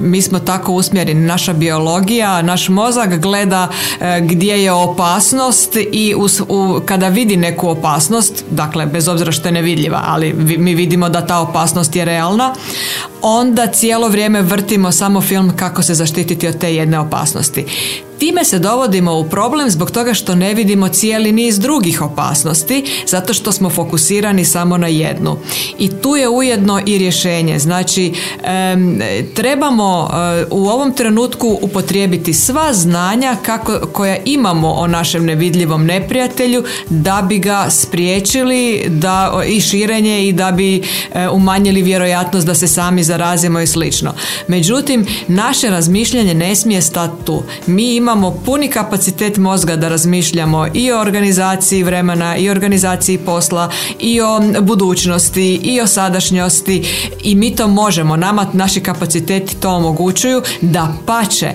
mi 0.00 0.22
smo 0.22 0.38
tako 0.38 0.72
usmjereni, 0.72 1.26
naša 1.26 1.52
biologija, 1.52 2.42
naš 2.42 2.68
mozak 2.68 3.20
gleda 3.20 3.68
e, 4.00 4.20
gdje 4.20 4.62
je 4.62 4.72
opasnost 4.72 5.76
i 5.92 6.14
u, 6.48 6.80
kada 6.86 7.08
vidi 7.08 7.36
neku 7.36 7.68
opasnost, 7.68 8.44
dakle 8.50 8.86
bez 8.86 9.08
obzira 9.08 9.32
što 9.32 9.48
je 9.48 9.52
nevidljiva, 9.52 10.02
ali 10.06 10.32
mi 10.58 10.74
vidimo 10.74 11.08
da 11.08 11.26
ta 11.26 11.38
opasnost 11.38 11.96
je 11.96 12.04
realna, 12.04 12.54
onda 13.22 13.66
cijelo 13.66 14.08
vrijeme 14.08 14.42
vrtimo 14.42 14.92
samo 14.92 15.20
film 15.20 15.52
kako 15.56 15.82
se 15.82 15.94
zaštititi 15.94 16.48
od 16.48 16.58
te 16.58 16.74
jedne 16.74 16.98
opasnosti. 16.98 17.66
Time 18.22 18.44
se 18.44 18.58
dovodimo 18.58 19.18
u 19.18 19.24
problem 19.24 19.70
zbog 19.70 19.90
toga 19.90 20.14
što 20.14 20.34
ne 20.34 20.54
vidimo 20.54 20.88
cijeli 20.88 21.32
niz 21.32 21.58
drugih 21.58 22.02
opasnosti, 22.02 22.84
zato 23.06 23.34
što 23.34 23.52
smo 23.52 23.70
fokusirani 23.70 24.44
samo 24.44 24.76
na 24.76 24.86
jednu. 24.86 25.38
I 25.78 25.88
tu 25.88 26.16
je 26.16 26.28
ujedno 26.28 26.80
i 26.86 26.98
rješenje. 26.98 27.58
Znači, 27.58 28.12
trebamo 29.34 30.10
eh, 30.12 30.44
u 30.50 30.68
ovom 30.68 30.92
trenutku 30.92 31.58
upotrijebiti 31.62 32.34
sva 32.34 32.74
znanja 32.74 33.36
kako, 33.42 33.78
koja 33.92 34.16
imamo 34.24 34.72
o 34.72 34.86
našem 34.86 35.24
nevidljivom 35.24 35.84
neprijatelju 35.86 36.64
da 36.90 37.22
bi 37.28 37.38
ga 37.38 37.66
spriječili 37.70 38.84
da, 38.88 39.42
i 39.46 39.60
širenje 39.60 40.28
i 40.28 40.32
da 40.32 40.50
bi 40.50 40.82
eh, 41.12 41.28
umanjili 41.28 41.82
vjerojatnost 41.82 42.46
da 42.46 42.54
se 42.54 42.68
sami 42.68 43.04
zarazimo 43.04 43.60
i 43.60 43.66
slično. 43.66 44.14
Međutim, 44.48 45.06
naše 45.28 45.70
razmišljanje 45.70 46.34
ne 46.34 46.56
smije 46.56 46.82
stati 46.82 47.24
tu. 47.24 47.42
Mi 47.66 47.94
imamo 47.94 48.11
imamo 48.12 48.30
puni 48.44 48.68
kapacitet 48.68 49.36
mozga 49.36 49.76
da 49.76 49.88
razmišljamo 49.88 50.66
i 50.74 50.92
o 50.92 51.00
organizaciji 51.00 51.82
vremena 51.82 52.36
i 52.36 52.50
organizaciji 52.50 53.18
posla 53.18 53.70
i 54.00 54.20
o 54.20 54.40
budućnosti 54.60 55.54
i 55.54 55.80
o 55.80 55.86
sadašnjosti 55.86 56.84
i 57.22 57.34
mi 57.34 57.56
to 57.56 57.68
možemo, 57.68 58.16
nama 58.16 58.46
naši 58.52 58.80
kapaciteti 58.80 59.56
to 59.56 59.70
omogućuju 59.70 60.42
da 60.60 60.88
pače 61.06 61.52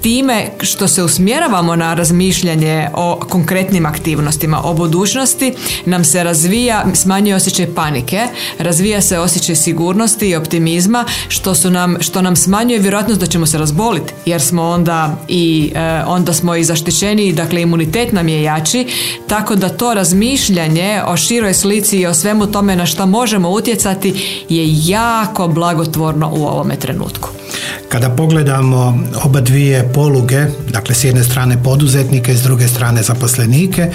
time 0.00 0.46
što 0.60 0.88
se 0.88 1.02
usmjeravamo 1.02 1.76
na 1.76 1.94
razmišljanje 1.94 2.88
o 2.94 3.20
konkretnim 3.28 3.86
aktivnostima, 3.86 4.60
o 4.64 4.74
budućnosti, 4.74 5.54
nam 5.86 6.04
se 6.04 6.24
razvija, 6.24 6.84
smanjuje 6.94 7.36
osjećaj 7.36 7.74
panike, 7.74 8.26
razvija 8.58 9.00
se 9.00 9.18
osjećaj 9.18 9.56
sigurnosti 9.56 10.28
i 10.28 10.36
optimizma, 10.36 11.04
što, 11.28 11.54
su 11.54 11.70
nam, 11.70 11.96
što 12.00 12.22
nam 12.22 12.36
smanjuje 12.36 12.78
vjerojatnost 12.78 13.20
da 13.20 13.26
ćemo 13.26 13.46
se 13.46 13.58
razboliti, 13.58 14.12
jer 14.26 14.40
smo 14.40 14.62
onda 14.62 15.24
i 15.28 15.72
e, 15.74 16.02
onda 16.06 16.32
smo 16.32 16.56
i 16.56 16.64
zaštićeni, 16.64 17.32
dakle 17.32 17.62
imunitet 17.62 18.12
nam 18.12 18.28
je 18.28 18.42
jači, 18.42 18.86
tako 19.26 19.56
da 19.56 19.68
to 19.68 19.94
razmišljanje 19.94 21.02
o 21.06 21.16
široj 21.16 21.54
slici 21.54 21.98
i 21.98 22.06
o 22.06 22.14
svemu 22.14 22.46
tome 22.46 22.76
na 22.76 22.86
što 22.86 23.06
možemo 23.06 23.50
utjecati 23.50 24.44
je 24.48 24.64
jako 24.86 25.48
blagotvorno 25.48 26.30
u 26.34 26.46
ovome 26.46 26.76
trenutku. 26.76 27.39
Kada 27.88 28.10
pogledamo 28.10 28.98
oba 29.24 29.40
dvije 29.40 29.90
poluge, 29.94 30.46
dakle 30.68 30.94
s 30.94 31.04
jedne 31.04 31.24
strane 31.24 31.62
poduzetnike, 31.62 32.34
s 32.34 32.42
druge 32.42 32.68
strane 32.68 33.02
zaposlenike, 33.02 33.90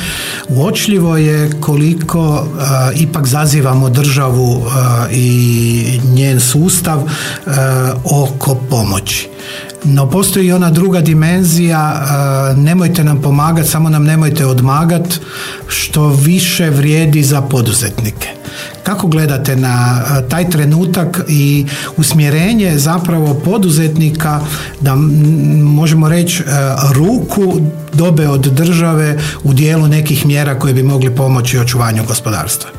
uočljivo 0.50 1.18
je 1.18 1.52
koliko 1.60 2.48
ipak 2.96 3.28
zazivamo 3.28 3.90
državu 3.90 4.66
i 5.12 6.00
njen 6.14 6.40
sustav 6.40 7.04
oko 8.04 8.56
pomoći. 8.70 9.30
No 9.86 10.10
postoji 10.10 10.51
ona 10.51 10.72
druga 10.72 11.01
dimenzija, 11.01 12.06
nemojte 12.58 13.04
nam 13.04 13.22
pomagati, 13.22 13.70
samo 13.70 13.89
nam 13.89 14.04
nemojte 14.04 14.46
odmagat, 14.46 15.20
što 15.68 16.10
više 16.10 16.70
vrijedi 16.70 17.24
za 17.24 17.42
poduzetnike. 17.42 18.30
Kako 18.84 19.08
gledate 19.08 19.56
na 19.56 20.01
taj 20.30 20.50
trenutak 20.50 21.22
i 21.27 21.65
usmjerenje 21.98 22.77
zapravo 22.77 23.34
poduzetnika 23.34 24.39
da 24.82 24.96
možemo 25.63 26.10
reći 26.10 26.44
ruku 26.94 27.62
dobe 27.94 28.27
od 28.27 28.42
države 28.42 29.20
u 29.44 29.54
dijelu 29.54 29.88
nekih 29.88 30.25
mjera 30.25 30.60
koje 30.60 30.74
bi 30.74 30.84
mogli 30.84 31.15
pomoći 31.15 31.60
očuvanju 31.60 32.04
gospodarstva? 32.08 32.70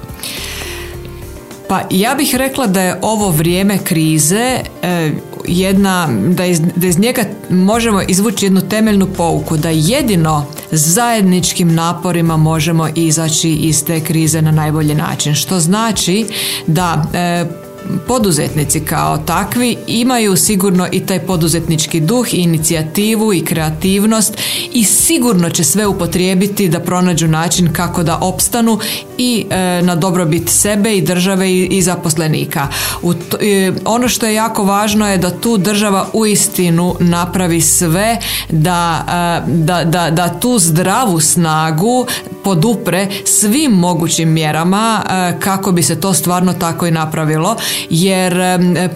Pa 1.69 1.81
ja 1.91 2.15
bih 2.15 2.35
rekla 2.35 2.67
da 2.67 2.83
je 2.83 2.99
ovo 3.03 3.31
vrijeme 3.31 3.79
krize 3.79 4.61
e, 4.83 5.13
jedna, 5.49 6.09
da 6.29 6.45
iz, 6.45 6.61
da 6.77 6.87
iz 6.87 6.99
njega 6.99 7.25
možemo 7.51 8.03
izvući 8.09 8.47
jednu 8.47 8.61
temeljnu 8.61 9.07
pouku, 9.17 9.57
da 9.57 9.71
jedino 9.71 10.47
zajedničkim 10.71 11.75
naporima 11.75 12.37
možemo 12.37 12.89
izaći 12.95 13.51
iz 13.51 13.85
te 13.85 14.01
krize 14.01 14.43
na 14.43 14.51
najbolji 14.51 14.95
način. 14.95 15.35
Što 15.35 15.61
znači 15.61 16.27
da 16.67 17.05
e, 17.15 17.66
poduzetnici 18.07 18.81
kao 18.81 19.19
takvi 19.19 19.77
imaju 19.87 20.37
sigurno 20.37 20.89
i 20.93 21.01
taj 21.01 21.21
poduzetnički 21.21 22.01
duh 22.01 22.35
i 22.35 22.37
inicijativu 22.37 23.33
i 23.33 23.45
kreativnost 23.45 24.39
i 24.73 24.85
sigurno 24.85 25.51
će 25.51 25.65
sve 25.65 25.87
upotrijebiti 25.87 26.69
da 26.69 26.81
pronađu 26.81 27.29
način 27.29 27.73
kako 27.73 28.03
da 28.03 28.19
opstanu 28.19 28.79
i 29.19 29.47
e, 29.51 29.83
na 29.83 29.95
dobrobit 29.95 30.49
sebe 30.49 30.97
i 30.97 31.03
države 31.03 31.53
i, 31.53 31.83
zaposlenika. 31.83 32.69
U 33.03 33.13
e, 33.41 33.73
ono 33.85 34.09
što 34.09 34.27
je 34.27 34.35
jako 34.35 34.65
važno 34.65 35.11
je 35.11 35.19
da 35.19 35.31
tu 35.31 35.57
država 35.57 36.07
uistinu 36.13 36.97
napravi 37.01 37.61
sve 37.61 38.19
da, 38.51 39.05
e, 39.09 39.51
da, 39.53 39.85
da, 39.85 40.11
da 40.11 40.41
tu 40.41 40.59
zdravu 40.59 41.21
snagu 41.21 42.07
podupre 42.47 43.09
svim 43.25 43.73
mogućim 43.73 44.33
mjerama 44.33 45.03
kako 45.39 45.73
bi 45.73 45.83
se 45.83 46.01
to 46.01 46.15
stvarno 46.15 46.53
tako 46.53 46.87
i 46.87 46.91
napravilo 46.91 47.57
jer 47.91 48.35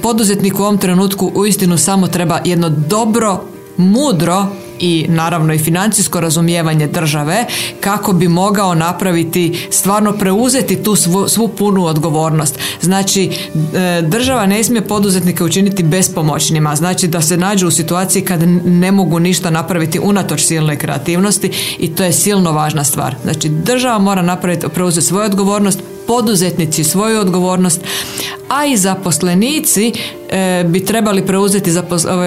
poduzetnik 0.02 0.61
u 0.61 0.62
ovom 0.62 0.78
trenutku 0.78 1.33
uistinu 1.35 1.78
samo 1.78 2.07
treba 2.07 2.40
jedno 2.45 2.69
dobro 2.69 3.40
mudro 3.76 4.47
i 4.81 5.07
naravno 5.09 5.55
i 5.55 5.59
financijsko 5.59 6.21
razumijevanje 6.21 6.87
države 6.87 7.45
kako 7.81 8.13
bi 8.13 8.29
mogao 8.29 8.75
napraviti 8.75 9.69
stvarno 9.71 10.13
preuzeti 10.13 10.83
tu 10.83 10.97
svu, 10.97 11.29
svu 11.29 11.49
punu 11.49 11.85
odgovornost. 11.85 12.59
Znači 12.81 13.31
e, 13.75 14.03
država 14.03 14.47
ne 14.47 14.65
smije 14.65 14.83
poduzetnike 14.83 15.45
učiniti 15.45 15.83
bespomoćnima, 15.83 16.77
znači 16.77 17.09
da 17.09 17.21
se 17.21 17.37
nađu 17.37 17.69
u 17.69 17.71
situaciji 17.71 18.23
kad 18.23 18.43
ne 18.65 18.93
mogu 18.93 19.19
ništa 19.19 19.51
napraviti 19.51 20.01
unatoč 20.03 20.41
silnoj 20.41 20.77
kreativnosti 20.77 21.51
i 21.79 21.95
to 21.95 22.05
je 22.05 22.13
silno 22.13 22.53
važna 22.53 22.85
stvar. 22.85 23.15
Znači 23.23 23.49
država 23.49 23.99
mora 23.99 24.23
napraviti 24.23 24.69
preuzeti 24.69 25.07
svoju 25.07 25.25
odgovornost, 25.25 25.81
poduzetnici 26.11 26.85
svoju 26.85 27.21
odgovornost, 27.21 27.81
a 28.49 28.67
i 28.67 28.76
zaposlenici 28.76 29.93
e, 30.29 30.64
bi 30.69 30.85
trebali 30.85 31.26
preuzeti 31.26 31.73
za 31.73 31.83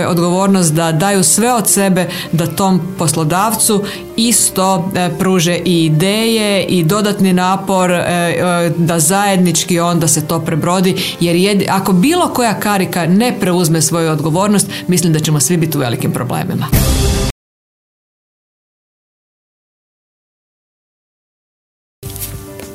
odgovornost 0.07 0.73
da 0.73 0.91
daju 0.91 1.23
sve 1.23 1.53
od 1.53 1.69
sebe 1.69 2.09
da 2.31 2.47
tom 2.47 2.81
poslodavcu 2.97 3.83
isto 4.17 4.91
e, 4.95 5.09
pruže 5.19 5.57
i 5.65 5.85
ideje 5.85 6.65
i 6.65 6.83
dodatni 6.83 7.33
napor 7.33 7.91
e, 7.91 8.71
da 8.77 8.99
zajednički 8.99 9.79
onda 9.79 10.07
se 10.07 10.27
to 10.27 10.39
prebrodi 10.39 10.95
jer 11.19 11.65
ako 11.69 11.93
bilo 11.93 12.27
koja 12.27 12.59
karika 12.59 13.05
ne 13.05 13.35
preuzme 13.39 13.81
svoju 13.81 14.11
odgovornost 14.11 14.67
mislim 14.87 15.13
da 15.13 15.19
ćemo 15.19 15.39
svi 15.39 15.57
biti 15.57 15.77
u 15.77 15.81
velikim 15.81 16.11
problemima. 16.11 16.67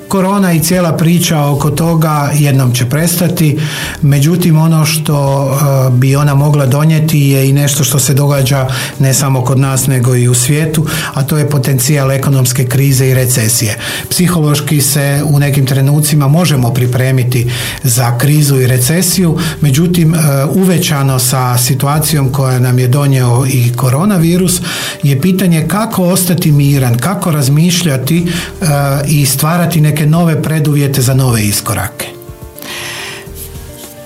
Korona 0.09 0.53
i 0.53 0.61
cijela 0.61 0.93
priča 0.93 1.45
oko 1.45 1.71
toga 1.71 2.31
jednom 2.35 2.73
će 2.75 2.87
prestati, 2.87 3.59
međutim 4.03 4.59
ono 4.59 4.85
što 4.85 5.47
e, 5.47 5.91
bi 5.91 6.17
ona 6.17 6.35
mogla 6.35 6.67
donijeti 6.67 7.21
je 7.21 7.49
i 7.49 7.53
nešto 7.53 7.85
što 7.85 7.99
se 7.99 8.15
događa 8.15 8.69
ne 8.99 9.15
samo 9.15 9.45
kod 9.45 9.59
nas 9.59 9.87
nego 9.87 10.17
i 10.17 10.29
u 10.29 10.35
svijetu, 10.35 10.87
a 11.15 11.23
to 11.23 11.39
je 11.39 11.51
potencijal 11.51 12.13
ekonomske 12.13 12.65
krize 12.65 13.09
i 13.09 13.15
recesije. 13.15 13.79
Psihološki 14.11 14.81
se 14.81 15.23
u 15.25 15.39
nekim 15.39 15.67
trenucima 15.67 16.29
možemo 16.29 16.71
pripremiti 16.71 17.51
za 17.83 18.19
krizu 18.19 18.61
i 18.61 18.67
recesiju, 18.67 19.39
međutim 19.61 20.15
e, 20.15 20.19
uvećano 20.51 21.19
sa 21.19 21.59
situacijom 21.59 22.33
koja 22.33 22.59
nam 22.59 22.79
je 22.79 22.89
donio 22.89 23.47
i 23.53 23.73
koronavirus 23.77 24.61
je 25.03 25.21
pitanje 25.21 25.65
kako 25.69 26.05
ostati 26.05 26.53
miran, 26.53 26.99
kako 26.99 27.31
razmišljati 27.31 28.27
e, 28.27 28.65
i 29.07 29.27
stvarati 29.27 29.81
neke 29.81 29.98
neke 29.99 30.11
nove 30.11 30.43
preduvjete 30.43 31.03
za 31.03 31.15
nove 31.15 31.43
iskorake. 31.43 32.18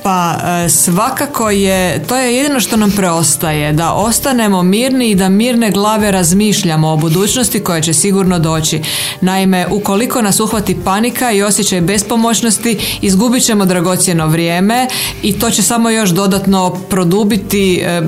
Pa 0.02 0.34
e, 0.64 0.68
svakako 0.68 1.50
je, 1.50 2.04
to 2.06 2.16
je 2.16 2.36
jedino 2.36 2.60
što 2.60 2.76
nam 2.76 2.90
preostaje, 2.90 3.72
da 3.72 3.92
ostanemo 3.92 4.62
mirni 4.62 5.10
i 5.10 5.14
da 5.14 5.28
mirne 5.28 5.70
glave 5.70 6.10
razmišljamo 6.10 6.88
o 6.88 6.96
budućnosti 6.96 7.60
koja 7.60 7.80
će 7.80 7.92
sigurno 7.92 8.38
doći. 8.38 8.82
Naime, 9.20 9.66
ukoliko 9.70 10.22
nas 10.22 10.40
uhvati 10.40 10.76
panika 10.84 11.32
i 11.32 11.42
osjećaj 11.42 11.80
bespomoćnosti, 11.80 12.98
izgubit 13.00 13.44
ćemo 13.44 13.64
dragocjeno 13.64 14.26
vrijeme 14.26 14.88
i 15.22 15.38
to 15.38 15.50
će 15.50 15.62
samo 15.62 15.90
još 15.90 16.10
dodatno 16.10 16.70
produbiti 16.90 17.80
e, 17.80 18.02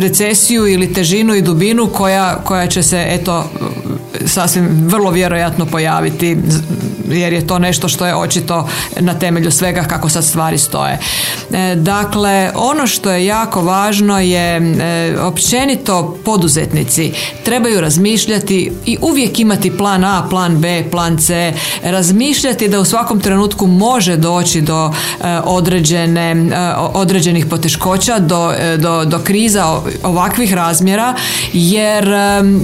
recesiju 0.00 0.66
ili 0.66 0.92
težinu 0.92 1.34
i 1.34 1.42
dubinu 1.42 1.86
koja, 1.86 2.36
koja 2.44 2.66
će 2.66 2.82
se 2.82 3.06
eto 3.08 3.50
sasvim 4.26 4.68
vrlo 4.86 5.10
vjerojatno 5.10 5.66
pojaviti 5.66 6.36
jer 7.08 7.32
je 7.32 7.46
to 7.46 7.58
nešto 7.58 7.88
što 7.88 8.06
je 8.06 8.16
očito 8.16 8.68
na 9.00 9.18
temelju 9.18 9.50
svega 9.50 9.82
kako 9.82 10.08
sad 10.08 10.24
stvari 10.24 10.58
stoje. 10.58 10.91
E, 11.52 11.76
dakle, 11.76 12.50
ono 12.54 12.86
što 12.86 13.10
je 13.10 13.26
jako 13.26 13.62
važno 13.62 14.20
je 14.20 14.56
e, 14.56 15.16
općenito 15.20 16.18
poduzetnici 16.24 17.12
trebaju 17.44 17.80
razmišljati 17.80 18.72
i 18.86 18.96
uvijek 19.00 19.40
imati 19.40 19.76
plan 19.76 20.04
A, 20.04 20.26
plan 20.30 20.58
B, 20.58 20.84
plan 20.90 21.18
C, 21.18 21.52
razmišljati 21.82 22.68
da 22.68 22.80
u 22.80 22.84
svakom 22.84 23.20
trenutku 23.20 23.66
može 23.66 24.16
doći 24.16 24.60
do 24.60 24.92
e, 25.20 25.38
određene, 25.44 26.36
određenih 26.94 27.46
poteškoća, 27.46 28.18
do, 28.18 28.52
do, 28.78 29.04
do 29.04 29.18
kriza 29.18 29.80
ovakvih 30.02 30.54
razmjera 30.54 31.14
jer, 31.52 32.08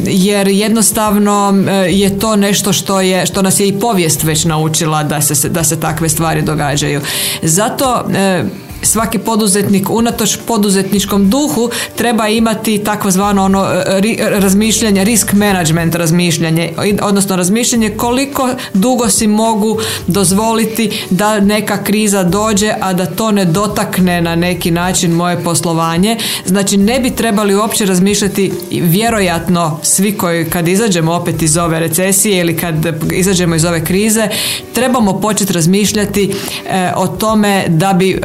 jer 0.06 0.48
jednostavno 0.48 1.54
je 1.90 2.18
to 2.18 2.36
nešto 2.36 2.72
što, 2.72 3.00
je, 3.00 3.26
što 3.26 3.42
nas 3.42 3.60
je 3.60 3.68
i 3.68 3.78
povijest 3.78 4.22
već 4.22 4.44
naučila 4.44 5.02
da 5.02 5.20
se, 5.20 5.48
da 5.48 5.64
se 5.64 5.80
takve 5.80 6.08
stvari 6.08 6.42
događaju. 6.42 7.00
Zato 7.42 8.04
e, 8.18 8.67
svaki 8.82 9.18
poduzetnik 9.18 9.90
unatoč 9.90 10.36
poduzetničkom 10.46 11.30
duhu 11.30 11.70
treba 11.96 12.28
imati 12.28 12.78
takozvano 12.84 13.44
ono 13.44 13.64
e, 13.64 14.16
razmišljanje, 14.30 15.04
risk 15.04 15.32
management 15.32 15.94
razmišljanje, 15.94 16.72
odnosno 17.02 17.36
razmišljanje 17.36 17.90
koliko 17.90 18.48
dugo 18.74 19.08
si 19.08 19.26
mogu 19.26 19.78
dozvoliti 20.06 20.90
da 21.10 21.40
neka 21.40 21.84
kriza 21.84 22.22
dođe, 22.24 22.74
a 22.80 22.92
da 22.92 23.06
to 23.06 23.30
ne 23.30 23.44
dotakne 23.44 24.20
na 24.20 24.36
neki 24.36 24.70
način 24.70 25.12
moje 25.12 25.44
poslovanje. 25.44 26.16
Znači 26.46 26.76
ne 26.76 27.00
bi 27.00 27.10
trebali 27.10 27.54
uopće 27.54 27.84
razmišljati 27.84 28.52
vjerojatno 28.70 29.80
svi 29.82 30.12
koji 30.12 30.50
kad 30.50 30.68
izađemo 30.68 31.12
opet 31.12 31.42
iz 31.42 31.56
ove 31.56 31.80
recesije 31.80 32.40
ili 32.40 32.56
kad 32.56 32.86
izađemo 33.12 33.54
iz 33.54 33.64
ove 33.64 33.84
krize, 33.84 34.28
trebamo 34.74 35.20
početi 35.20 35.52
razmišljati 35.52 36.32
e, 36.70 36.92
o 36.96 37.06
tome 37.06 37.64
da 37.68 37.92
bi 37.92 38.10
e, 38.10 38.18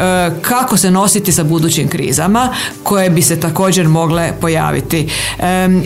kako 0.43 0.77
se 0.77 0.91
nositi 0.91 1.32
sa 1.32 1.43
budućim 1.43 1.88
krizama 1.88 2.56
koje 2.84 3.10
bi 3.10 3.21
se 3.21 3.39
također 3.39 3.88
mogle 3.88 4.32
pojaviti. 4.41 5.08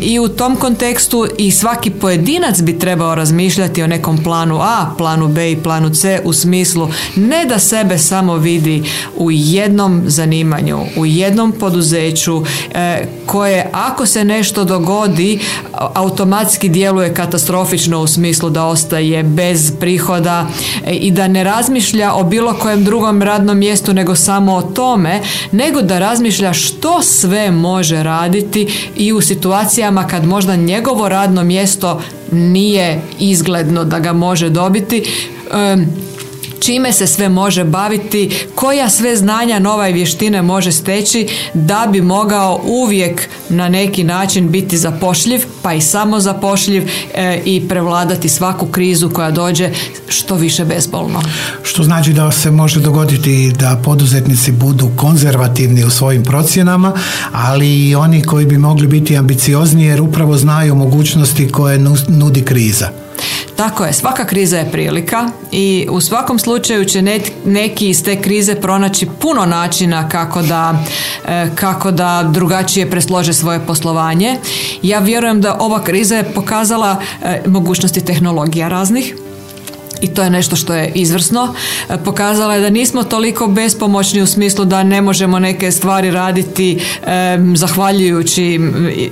I 0.01 0.19
u 0.19 0.27
tom 0.27 0.55
kontekstu 0.55 1.27
i 1.37 1.51
svaki 1.51 1.89
pojedinac 1.89 2.61
bi 2.61 2.79
trebao 2.79 3.15
razmišljati 3.15 3.83
o 3.83 3.87
nekom 3.87 4.23
planu 4.23 4.59
A, 4.61 4.95
planu 4.97 5.27
B 5.27 5.51
i 5.51 5.57
planu 5.63 5.89
C 5.89 6.19
u 6.23 6.33
smislu 6.33 6.89
ne 7.15 7.45
da 7.45 7.59
sebe 7.59 7.97
samo 7.97 8.37
vidi 8.37 8.83
u 9.17 9.31
jednom 9.31 10.03
zanimanju, 10.05 10.79
u 10.97 11.05
jednom 11.05 11.51
poduzeću 11.51 12.43
e, 12.73 13.05
koje 13.25 13.69
ako 13.73 14.05
se 14.05 14.23
nešto 14.23 14.63
dogodi 14.63 15.39
automatski 15.73 16.69
djeluje 16.69 17.13
katastrofično 17.13 17.99
u 17.99 18.07
smislu 18.07 18.49
da 18.49 18.65
ostaje 18.65 19.23
bez 19.23 19.71
prihoda 19.79 20.47
e, 20.85 20.93
i 20.93 21.11
da 21.11 21.27
ne 21.27 21.43
razmišlja 21.43 22.13
o 22.13 22.23
bilo 22.23 22.53
kojem 22.53 22.83
drugom 22.83 23.21
radnom 23.21 23.57
mjestu 23.57 23.93
nego 23.93 24.15
samo 24.15 24.46
o 24.55 24.61
tome, 24.61 25.21
nego 25.51 25.81
da 25.81 25.99
razmišlja 25.99 26.53
što 26.53 27.01
sve 27.01 27.51
može 27.51 28.03
raditi 28.03 28.67
i 28.95 29.13
u 29.13 29.21
situacijama 29.21 30.07
kad 30.07 30.25
možda 30.25 30.55
njegovo 30.55 31.09
radno 31.09 31.43
mjesto 31.43 32.01
nije 32.31 33.01
izgledno 33.19 33.83
da 33.83 33.99
ga 33.99 34.13
može 34.13 34.49
dobiti 34.49 35.03
čime 36.59 36.93
se 36.93 37.07
sve 37.07 37.29
može 37.29 37.63
baviti, 37.63 38.45
koja 38.55 38.89
sve 38.89 39.15
znanja, 39.15 39.59
nova 39.59 39.89
i 39.89 39.93
vještine 39.93 40.41
može 40.41 40.71
steći 40.71 41.27
da 41.53 41.87
bi 41.91 42.01
mogao 42.01 42.61
uvijek 42.63 43.29
na 43.49 43.69
neki 43.69 44.03
način 44.03 44.49
biti 44.49 44.77
zapošljiv, 44.77 45.45
pa 45.61 45.73
i 45.73 45.81
samo 45.81 46.19
zapošljiv 46.19 46.89
e, 47.13 47.41
i 47.45 47.67
prevladati 47.67 48.29
svaku 48.29 48.65
krizu 48.67 49.09
koja 49.09 49.31
dođe 49.31 49.71
što 50.07 50.35
više 50.35 50.65
bezbolno. 50.65 51.21
Što 51.63 51.83
znači 51.83 52.13
da 52.13 52.31
se 52.31 52.51
može 52.51 52.79
dogoditi 52.79 53.51
da 53.59 53.81
poduzetnici 53.83 54.51
budu 54.51 54.89
konzervativni 54.95 55.83
u 55.83 55.89
svojim 55.89 56.23
procjenama, 56.23 56.93
ali 57.31 57.87
i 57.87 57.95
oni 57.95 58.23
koji 58.23 58.45
bi 58.45 58.57
mogli 58.57 58.87
biti 58.87 59.17
ambiciozniji 59.17 59.85
jer 59.85 60.01
upravo 60.01 60.37
znaju 60.37 60.75
mogućnosti 60.75 61.51
koje 61.51 61.79
nudi 62.07 62.41
kriza. 62.41 63.06
Tako 63.57 63.85
je, 63.85 63.93
svaka 63.93 64.25
kriza 64.25 64.57
je 64.57 64.71
prilika 64.71 65.29
i 65.51 65.87
u 65.89 66.01
svakom 66.01 66.39
slučaju 66.39 66.85
će 66.85 67.21
neki 67.45 67.89
iz 67.89 68.03
te 68.03 68.21
krize 68.21 68.55
pronaći 68.55 69.07
puno 69.21 69.45
načina 69.45 70.09
kako 70.09 70.41
da, 70.41 70.79
e, 71.27 71.49
kako 71.55 71.91
da 71.91 72.29
drugačije 72.33 72.89
preslože 72.89 73.33
svoje 73.33 73.59
poslovanje. 73.59 74.37
Ja 74.81 74.99
vjerujem 74.99 75.41
da 75.41 75.57
ova 75.59 75.83
kriza 75.83 76.15
je 76.15 76.33
pokazala 76.33 76.95
e, 77.23 77.41
mogućnosti 77.45 78.05
tehnologija 78.05 78.67
raznih 78.67 79.15
i 80.01 80.07
to 80.07 80.23
je 80.23 80.29
nešto 80.29 80.55
što 80.55 80.73
je 80.73 80.91
izvrsno. 80.95 81.53
E, 81.89 81.97
pokazala 82.05 82.55
je 82.55 82.61
da 82.61 82.69
nismo 82.69 83.03
toliko 83.03 83.47
bespomoćni 83.47 84.21
u 84.21 84.27
smislu 84.27 84.65
da 84.65 84.83
ne 84.83 85.01
možemo 85.01 85.39
neke 85.39 85.71
stvari 85.71 86.11
raditi 86.11 86.79
zahvaljujući 87.55 88.59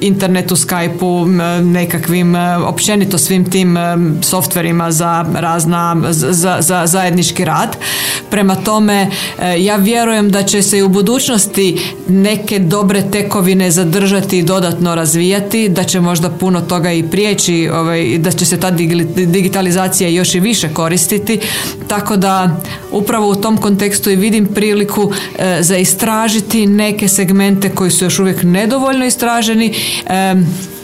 internetu, 0.02 0.56
Skypeu, 0.56 1.26
nekakvim 1.64 2.36
općenito 2.66 3.18
svim 3.18 3.52
tim 3.52 3.78
softverima 4.22 4.92
za 4.92 5.26
razna 5.34 5.96
za, 6.10 6.58
za 6.60 6.86
zajednički 6.86 7.46
rad. 7.46 7.78
Prema 8.30 8.56
tome 8.56 9.08
e, 9.40 9.64
ja 9.64 9.76
vjerujem 9.76 10.32
da 10.32 10.44
će 10.44 10.62
se 10.62 10.78
i 10.78 10.84
u 10.84 10.90
budućnosti 10.90 11.80
neke 12.08 12.60
dobre 12.60 13.04
tekovine 13.12 13.72
zadržati 13.72 14.38
i 14.38 14.44
dodatno 14.44 14.96
razvijati, 14.96 15.70
da 15.70 15.84
će 15.84 16.00
možda 16.00 16.30
puno 16.30 16.62
toga 16.62 16.92
i 16.92 17.04
prijeći, 17.04 17.70
ovaj, 17.74 18.18
da 18.18 18.32
će 18.32 18.46
se 18.46 18.60
ta 18.60 18.72
digitalizacija 19.16 20.10
još 20.10 20.36
i 20.36 20.40
više 20.40 20.70
koristiti, 20.76 21.40
tako 21.88 22.18
da 22.18 22.62
upravo 22.92 23.30
u 23.30 23.36
tom 23.36 23.58
kontekstu 23.58 24.12
i 24.12 24.16
vidim 24.16 24.46
priliku 24.46 25.12
e, 25.40 25.58
za 25.62 25.78
istražiti 25.78 26.66
neke 26.68 27.08
segmente 27.08 27.70
koji 27.70 27.92
su 27.92 28.06
još 28.06 28.20
uvijek 28.20 28.44
nedovoljno 28.44 29.06
istraženi, 29.06 29.74
e, 30.08 30.36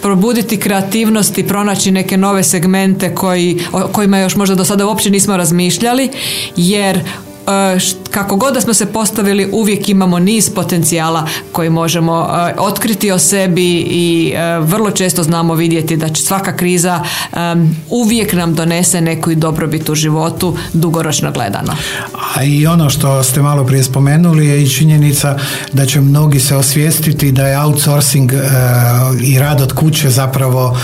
probuditi 0.01 0.57
kreativnost 0.57 1.37
i 1.37 1.47
pronaći 1.47 1.91
neke 1.91 2.17
nove 2.17 2.43
segmente 2.43 3.15
koji, 3.15 3.59
o 3.71 3.87
kojima 3.87 4.19
još 4.19 4.35
možda 4.35 4.55
do 4.55 4.65
sada 4.65 4.87
uopće 4.87 5.09
nismo 5.09 5.37
razmišljali, 5.37 6.09
jer 6.55 6.99
E, 7.47 7.79
kako 8.11 8.35
god 8.35 8.53
da 8.53 8.61
smo 8.61 8.73
se 8.73 8.85
postavili 8.85 9.49
uvijek 9.51 9.89
imamo 9.89 10.19
niz 10.19 10.49
potencijala 10.49 11.27
koji 11.51 11.69
možemo 11.69 12.29
e, 12.49 12.53
otkriti 12.57 13.11
o 13.11 13.19
sebi 13.19 13.77
i 13.79 14.33
e, 14.35 14.59
vrlo 14.59 14.91
često 14.91 15.23
znamo 15.23 15.53
vidjeti 15.53 15.97
da 15.97 16.09
će 16.09 16.23
svaka 16.23 16.57
kriza 16.57 17.03
uvijek 17.89 18.33
nam 18.33 18.55
donese 18.55 19.01
neku 19.01 19.35
dobrobit 19.35 19.89
u 19.89 19.95
životu 19.95 20.57
dugoročno 20.73 21.31
gledano. 21.31 21.75
A 22.35 22.43
i 22.43 22.67
ono 22.67 22.89
što 22.89 23.23
ste 23.23 23.41
malo 23.41 23.63
prije 23.63 23.83
spomenuli 23.83 24.47
je 24.47 24.63
i 24.63 24.69
činjenica 24.69 25.37
da 25.73 25.85
će 25.85 26.01
mnogi 26.01 26.39
se 26.39 26.55
osvijestiti 26.55 27.31
da 27.31 27.47
je 27.47 27.59
outsourcing 27.59 28.31
i 29.23 29.39
rad 29.39 29.61
od 29.61 29.73
kuće 29.73 30.09
zapravo 30.09 30.77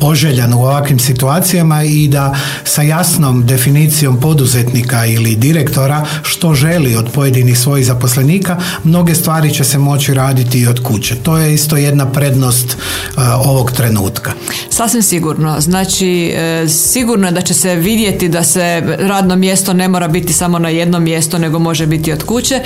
poželjan 0.00 0.54
u 0.54 0.62
ovakvim 0.62 0.98
situacijama 0.98 1.82
i 1.82 2.08
da 2.08 2.34
sa 2.64 2.82
jasnom 2.82 3.46
definicijom 3.46 4.20
poduzetnika 4.20 5.06
ili 5.06 5.36
direktora 5.36 6.03
što 6.22 6.54
želi 6.54 6.96
od 6.96 7.10
pojedinih 7.14 7.58
svojih 7.58 7.86
zaposlenika, 7.86 8.56
mnoge 8.84 9.14
stvari 9.14 9.54
će 9.54 9.64
se 9.64 9.78
moći 9.78 10.14
raditi 10.14 10.58
i 10.58 10.66
od 10.66 10.82
kuće. 10.82 11.14
To 11.22 11.38
je 11.38 11.54
isto 11.54 11.76
jedna 11.76 12.12
prednost 12.12 12.76
uh, 13.16 13.22
ovog 13.46 13.72
trenutka. 13.72 14.32
Sasvim 14.70 15.02
sigurno. 15.02 15.60
Znači, 15.60 16.32
e, 16.36 16.68
sigurno 16.68 17.26
je 17.26 17.32
da 17.32 17.40
će 17.40 17.54
se 17.54 17.74
vidjeti 17.74 18.28
da 18.28 18.44
se 18.44 18.82
radno 18.98 19.36
mjesto 19.36 19.72
ne 19.72 19.88
mora 19.88 20.08
biti 20.08 20.32
samo 20.32 20.58
na 20.58 20.68
jednom 20.68 21.02
mjestu, 21.02 21.38
nego 21.38 21.58
može 21.58 21.86
biti 21.86 22.12
od 22.12 22.22
kuće 22.22 22.60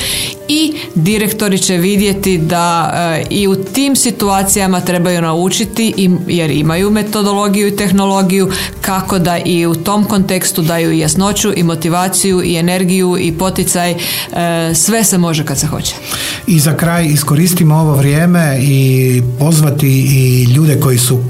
i 0.48 0.72
direktori 0.94 1.59
će 1.59 1.77
vidjeti 1.77 2.38
da 2.38 2.92
e, 2.94 3.27
i 3.31 3.48
u 3.48 3.55
tim 3.64 3.96
situacijama 3.96 4.81
trebaju 4.81 5.22
naučiti 5.22 6.11
jer 6.29 6.51
imaju 6.51 6.90
metodologiju 6.90 7.68
i 7.68 7.77
tehnologiju 7.77 8.51
kako 8.81 9.18
da 9.18 9.38
i 9.38 9.66
u 9.66 9.74
tom 9.74 10.05
kontekstu 10.05 10.62
daju 10.62 10.92
jasnoću 10.92 11.53
i 11.57 11.62
motivaciju 11.62 12.42
i 12.44 12.57
energiju 12.57 13.16
poticaj, 13.33 13.91
e, 13.91 13.97
sve 14.75 15.05
se 15.05 15.19
može 15.19 15.45
kad 15.45 15.59
se 15.59 15.67
hoće. 15.67 15.95
I 16.47 16.59
za 16.59 16.77
kraj 16.77 17.07
iskoristimo 17.07 17.75
ovo 17.75 17.95
vrijeme 17.95 18.59
i 18.62 19.23
pozvati 19.38 19.88
i 19.88 20.45
ljude 20.45 20.81
koji 20.81 20.99
su 20.99 21.21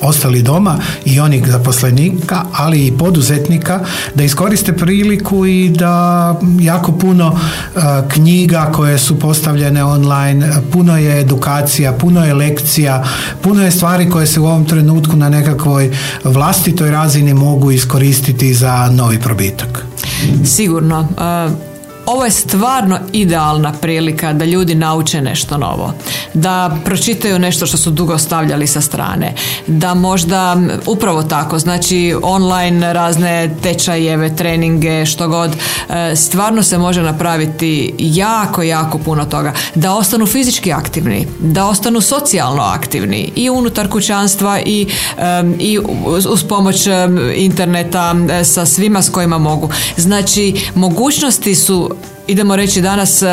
ostali 0.00 0.42
doma 0.42 0.78
i 1.04 1.20
onih 1.20 1.50
zaposlenika, 1.50 2.42
ali 2.52 2.86
i 2.86 2.92
poduzetnika 2.92 3.80
da 4.14 4.24
iskoriste 4.24 4.72
priliku 4.72 5.46
i 5.46 5.68
da 5.68 6.34
jako 6.60 6.92
puno 6.92 7.38
e, 7.38 7.80
knjiga 8.08 8.70
koje 8.74 8.98
su 8.98 9.18
postavljene 9.18 9.84
online, 9.84 10.52
puno 10.72 10.96
je 10.96 11.20
edukacija, 11.20 11.92
puno 11.92 12.24
je 12.24 12.34
lekcija, 12.34 13.04
puno 13.42 13.64
je 13.64 13.70
stvari 13.70 14.10
koje 14.10 14.26
se 14.26 14.40
u 14.40 14.46
ovom 14.46 14.64
trenutku 14.64 15.16
na 15.16 15.28
nekakvoj 15.28 15.90
vlastitoj 16.24 16.90
razini 16.90 17.34
mogu 17.34 17.70
iskoristiti 17.70 18.54
za 18.54 18.90
novi 18.92 19.20
probitak. 19.20 19.86
Sigurno. 20.44 21.08
E, 21.18 21.75
ovo 22.06 22.24
je 22.24 22.30
stvarno 22.30 22.98
idealna 23.12 23.72
prilika 23.72 24.32
da 24.32 24.44
ljudi 24.44 24.74
nauče 24.74 25.20
nešto 25.20 25.58
novo, 25.58 25.94
da 26.34 26.76
pročitaju 26.84 27.38
nešto 27.38 27.66
što 27.66 27.76
su 27.76 27.90
dugo 27.90 28.18
stavljali 28.18 28.66
sa 28.66 28.80
strane, 28.80 29.34
da 29.66 29.94
možda 29.94 30.56
upravo 30.86 31.22
tako, 31.22 31.58
znači 31.58 32.14
online 32.22 32.92
razne 32.92 33.56
tečajeve, 33.62 34.36
treninge, 34.36 35.06
što 35.06 35.28
god, 35.28 35.50
e, 35.88 36.16
stvarno 36.16 36.62
se 36.62 36.78
može 36.78 37.02
napraviti 37.02 37.94
jako, 37.98 38.62
jako 38.62 38.98
puno 38.98 39.24
toga. 39.24 39.52
Da 39.74 39.94
ostanu 39.94 40.26
fizički 40.26 40.72
aktivni, 40.72 41.26
da 41.40 41.66
ostanu 41.66 42.00
socijalno 42.00 42.62
aktivni 42.62 43.32
i 43.36 43.50
unutar 43.50 43.88
kućanstva 43.88 44.60
i, 44.60 44.86
i 45.58 45.78
uz 46.06 46.44
pomoć 46.48 46.86
interneta 47.34 48.14
e, 48.30 48.44
sa 48.44 48.66
svima 48.66 49.02
s 49.02 49.08
kojima 49.08 49.38
mogu. 49.38 49.70
Znači, 49.96 50.70
mogućnosti 50.74 51.54
su 51.54 51.95
Facebook. 51.96 52.15
Idemo 52.26 52.56
reći 52.56 52.80
danas 52.80 53.22
e, 53.22 53.26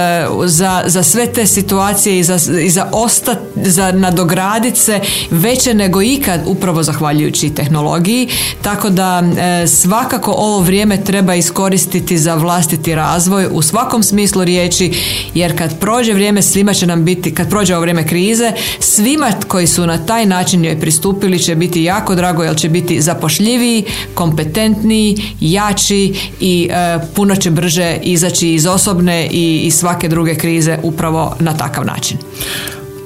za, 0.46 0.84
za 0.86 1.04
sve 1.04 1.26
te 1.26 1.48
situacije 1.48 2.20
i 2.20 2.24
za, 2.24 2.40
i 2.62 2.70
za 2.70 2.90
ostat, 2.92 3.38
za 3.56 3.92
nadogradit 3.92 4.78
se 4.78 5.00
veće 5.32 5.74
nego 5.74 6.02
ikad 6.02 6.42
upravo 6.46 6.84
zahvaljujući 6.84 7.50
tehnologiji. 7.50 8.30
Tako 8.62 8.90
da 8.90 9.24
e, 9.38 9.68
svakako 9.68 10.32
ovo 10.32 10.60
vrijeme 10.60 11.04
treba 11.04 11.36
iskoristiti 11.36 12.18
za 12.18 12.36
vlastiti 12.36 12.96
razvoj 12.96 13.48
u 13.52 13.62
svakom 13.62 14.04
smislu 14.04 14.44
riječi 14.44 14.94
jer 15.34 15.58
kad 15.58 15.80
prođe 15.80 16.14
vrijeme 16.14 16.42
svima 16.42 16.74
će 16.74 16.88
nam 16.88 17.06
biti 17.06 17.36
kad 17.36 17.50
prođe 17.50 17.76
ovo 17.76 17.82
vrijeme 17.82 18.08
krize 18.08 18.52
svima 18.80 19.32
koji 19.48 19.68
su 19.68 19.88
na 19.88 20.06
taj 20.06 20.26
način 20.26 20.66
joj 20.66 20.80
pristupili 20.80 21.40
će 21.40 21.56
biti 21.56 21.84
jako 21.84 22.16
drago 22.16 22.44
jer 22.44 22.56
će 22.58 22.70
biti 22.70 23.02
zapošljiviji 23.02 23.84
kompetentniji 24.14 25.18
jači 25.40 26.16
i 26.40 26.70
e, 26.72 27.00
puno 27.16 27.36
će 27.36 27.52
brže 27.52 27.98
izaći 28.04 28.54
iz 28.54 28.66
osobne 28.84 29.28
i, 29.32 29.62
i 29.66 29.72
svake 29.72 30.10
druge 30.10 30.36
krize 30.36 30.78
upravo 30.84 31.36
na 31.40 31.54
takav 31.54 31.86
način. 31.86 32.18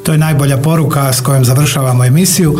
To 0.03 0.11
je 0.11 0.17
najbolja 0.17 0.57
poruka 0.57 1.13
s 1.13 1.21
kojom 1.21 1.45
završavamo 1.45 2.05
emisiju. 2.05 2.59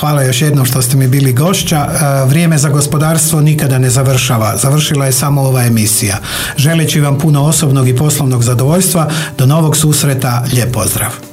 Hvala 0.00 0.22
još 0.22 0.42
jednom 0.42 0.66
što 0.66 0.82
ste 0.82 0.96
mi 0.96 1.08
bili 1.08 1.32
gošća. 1.32 1.76
E, 1.76 2.24
vrijeme 2.28 2.58
za 2.58 2.68
gospodarstvo 2.68 3.40
nikada 3.40 3.78
ne 3.78 3.90
završava. 3.90 4.56
Završila 4.56 5.06
je 5.06 5.12
samo 5.12 5.42
ova 5.42 5.64
emisija. 5.64 6.18
Želeći 6.56 7.00
vam 7.00 7.18
puno 7.18 7.42
osobnog 7.42 7.88
i 7.88 7.96
poslovnog 7.96 8.42
zadovoljstva, 8.42 9.10
do 9.38 9.46
novog 9.46 9.76
susreta, 9.76 10.44
lijep 10.52 10.72
pozdrav. 10.72 11.26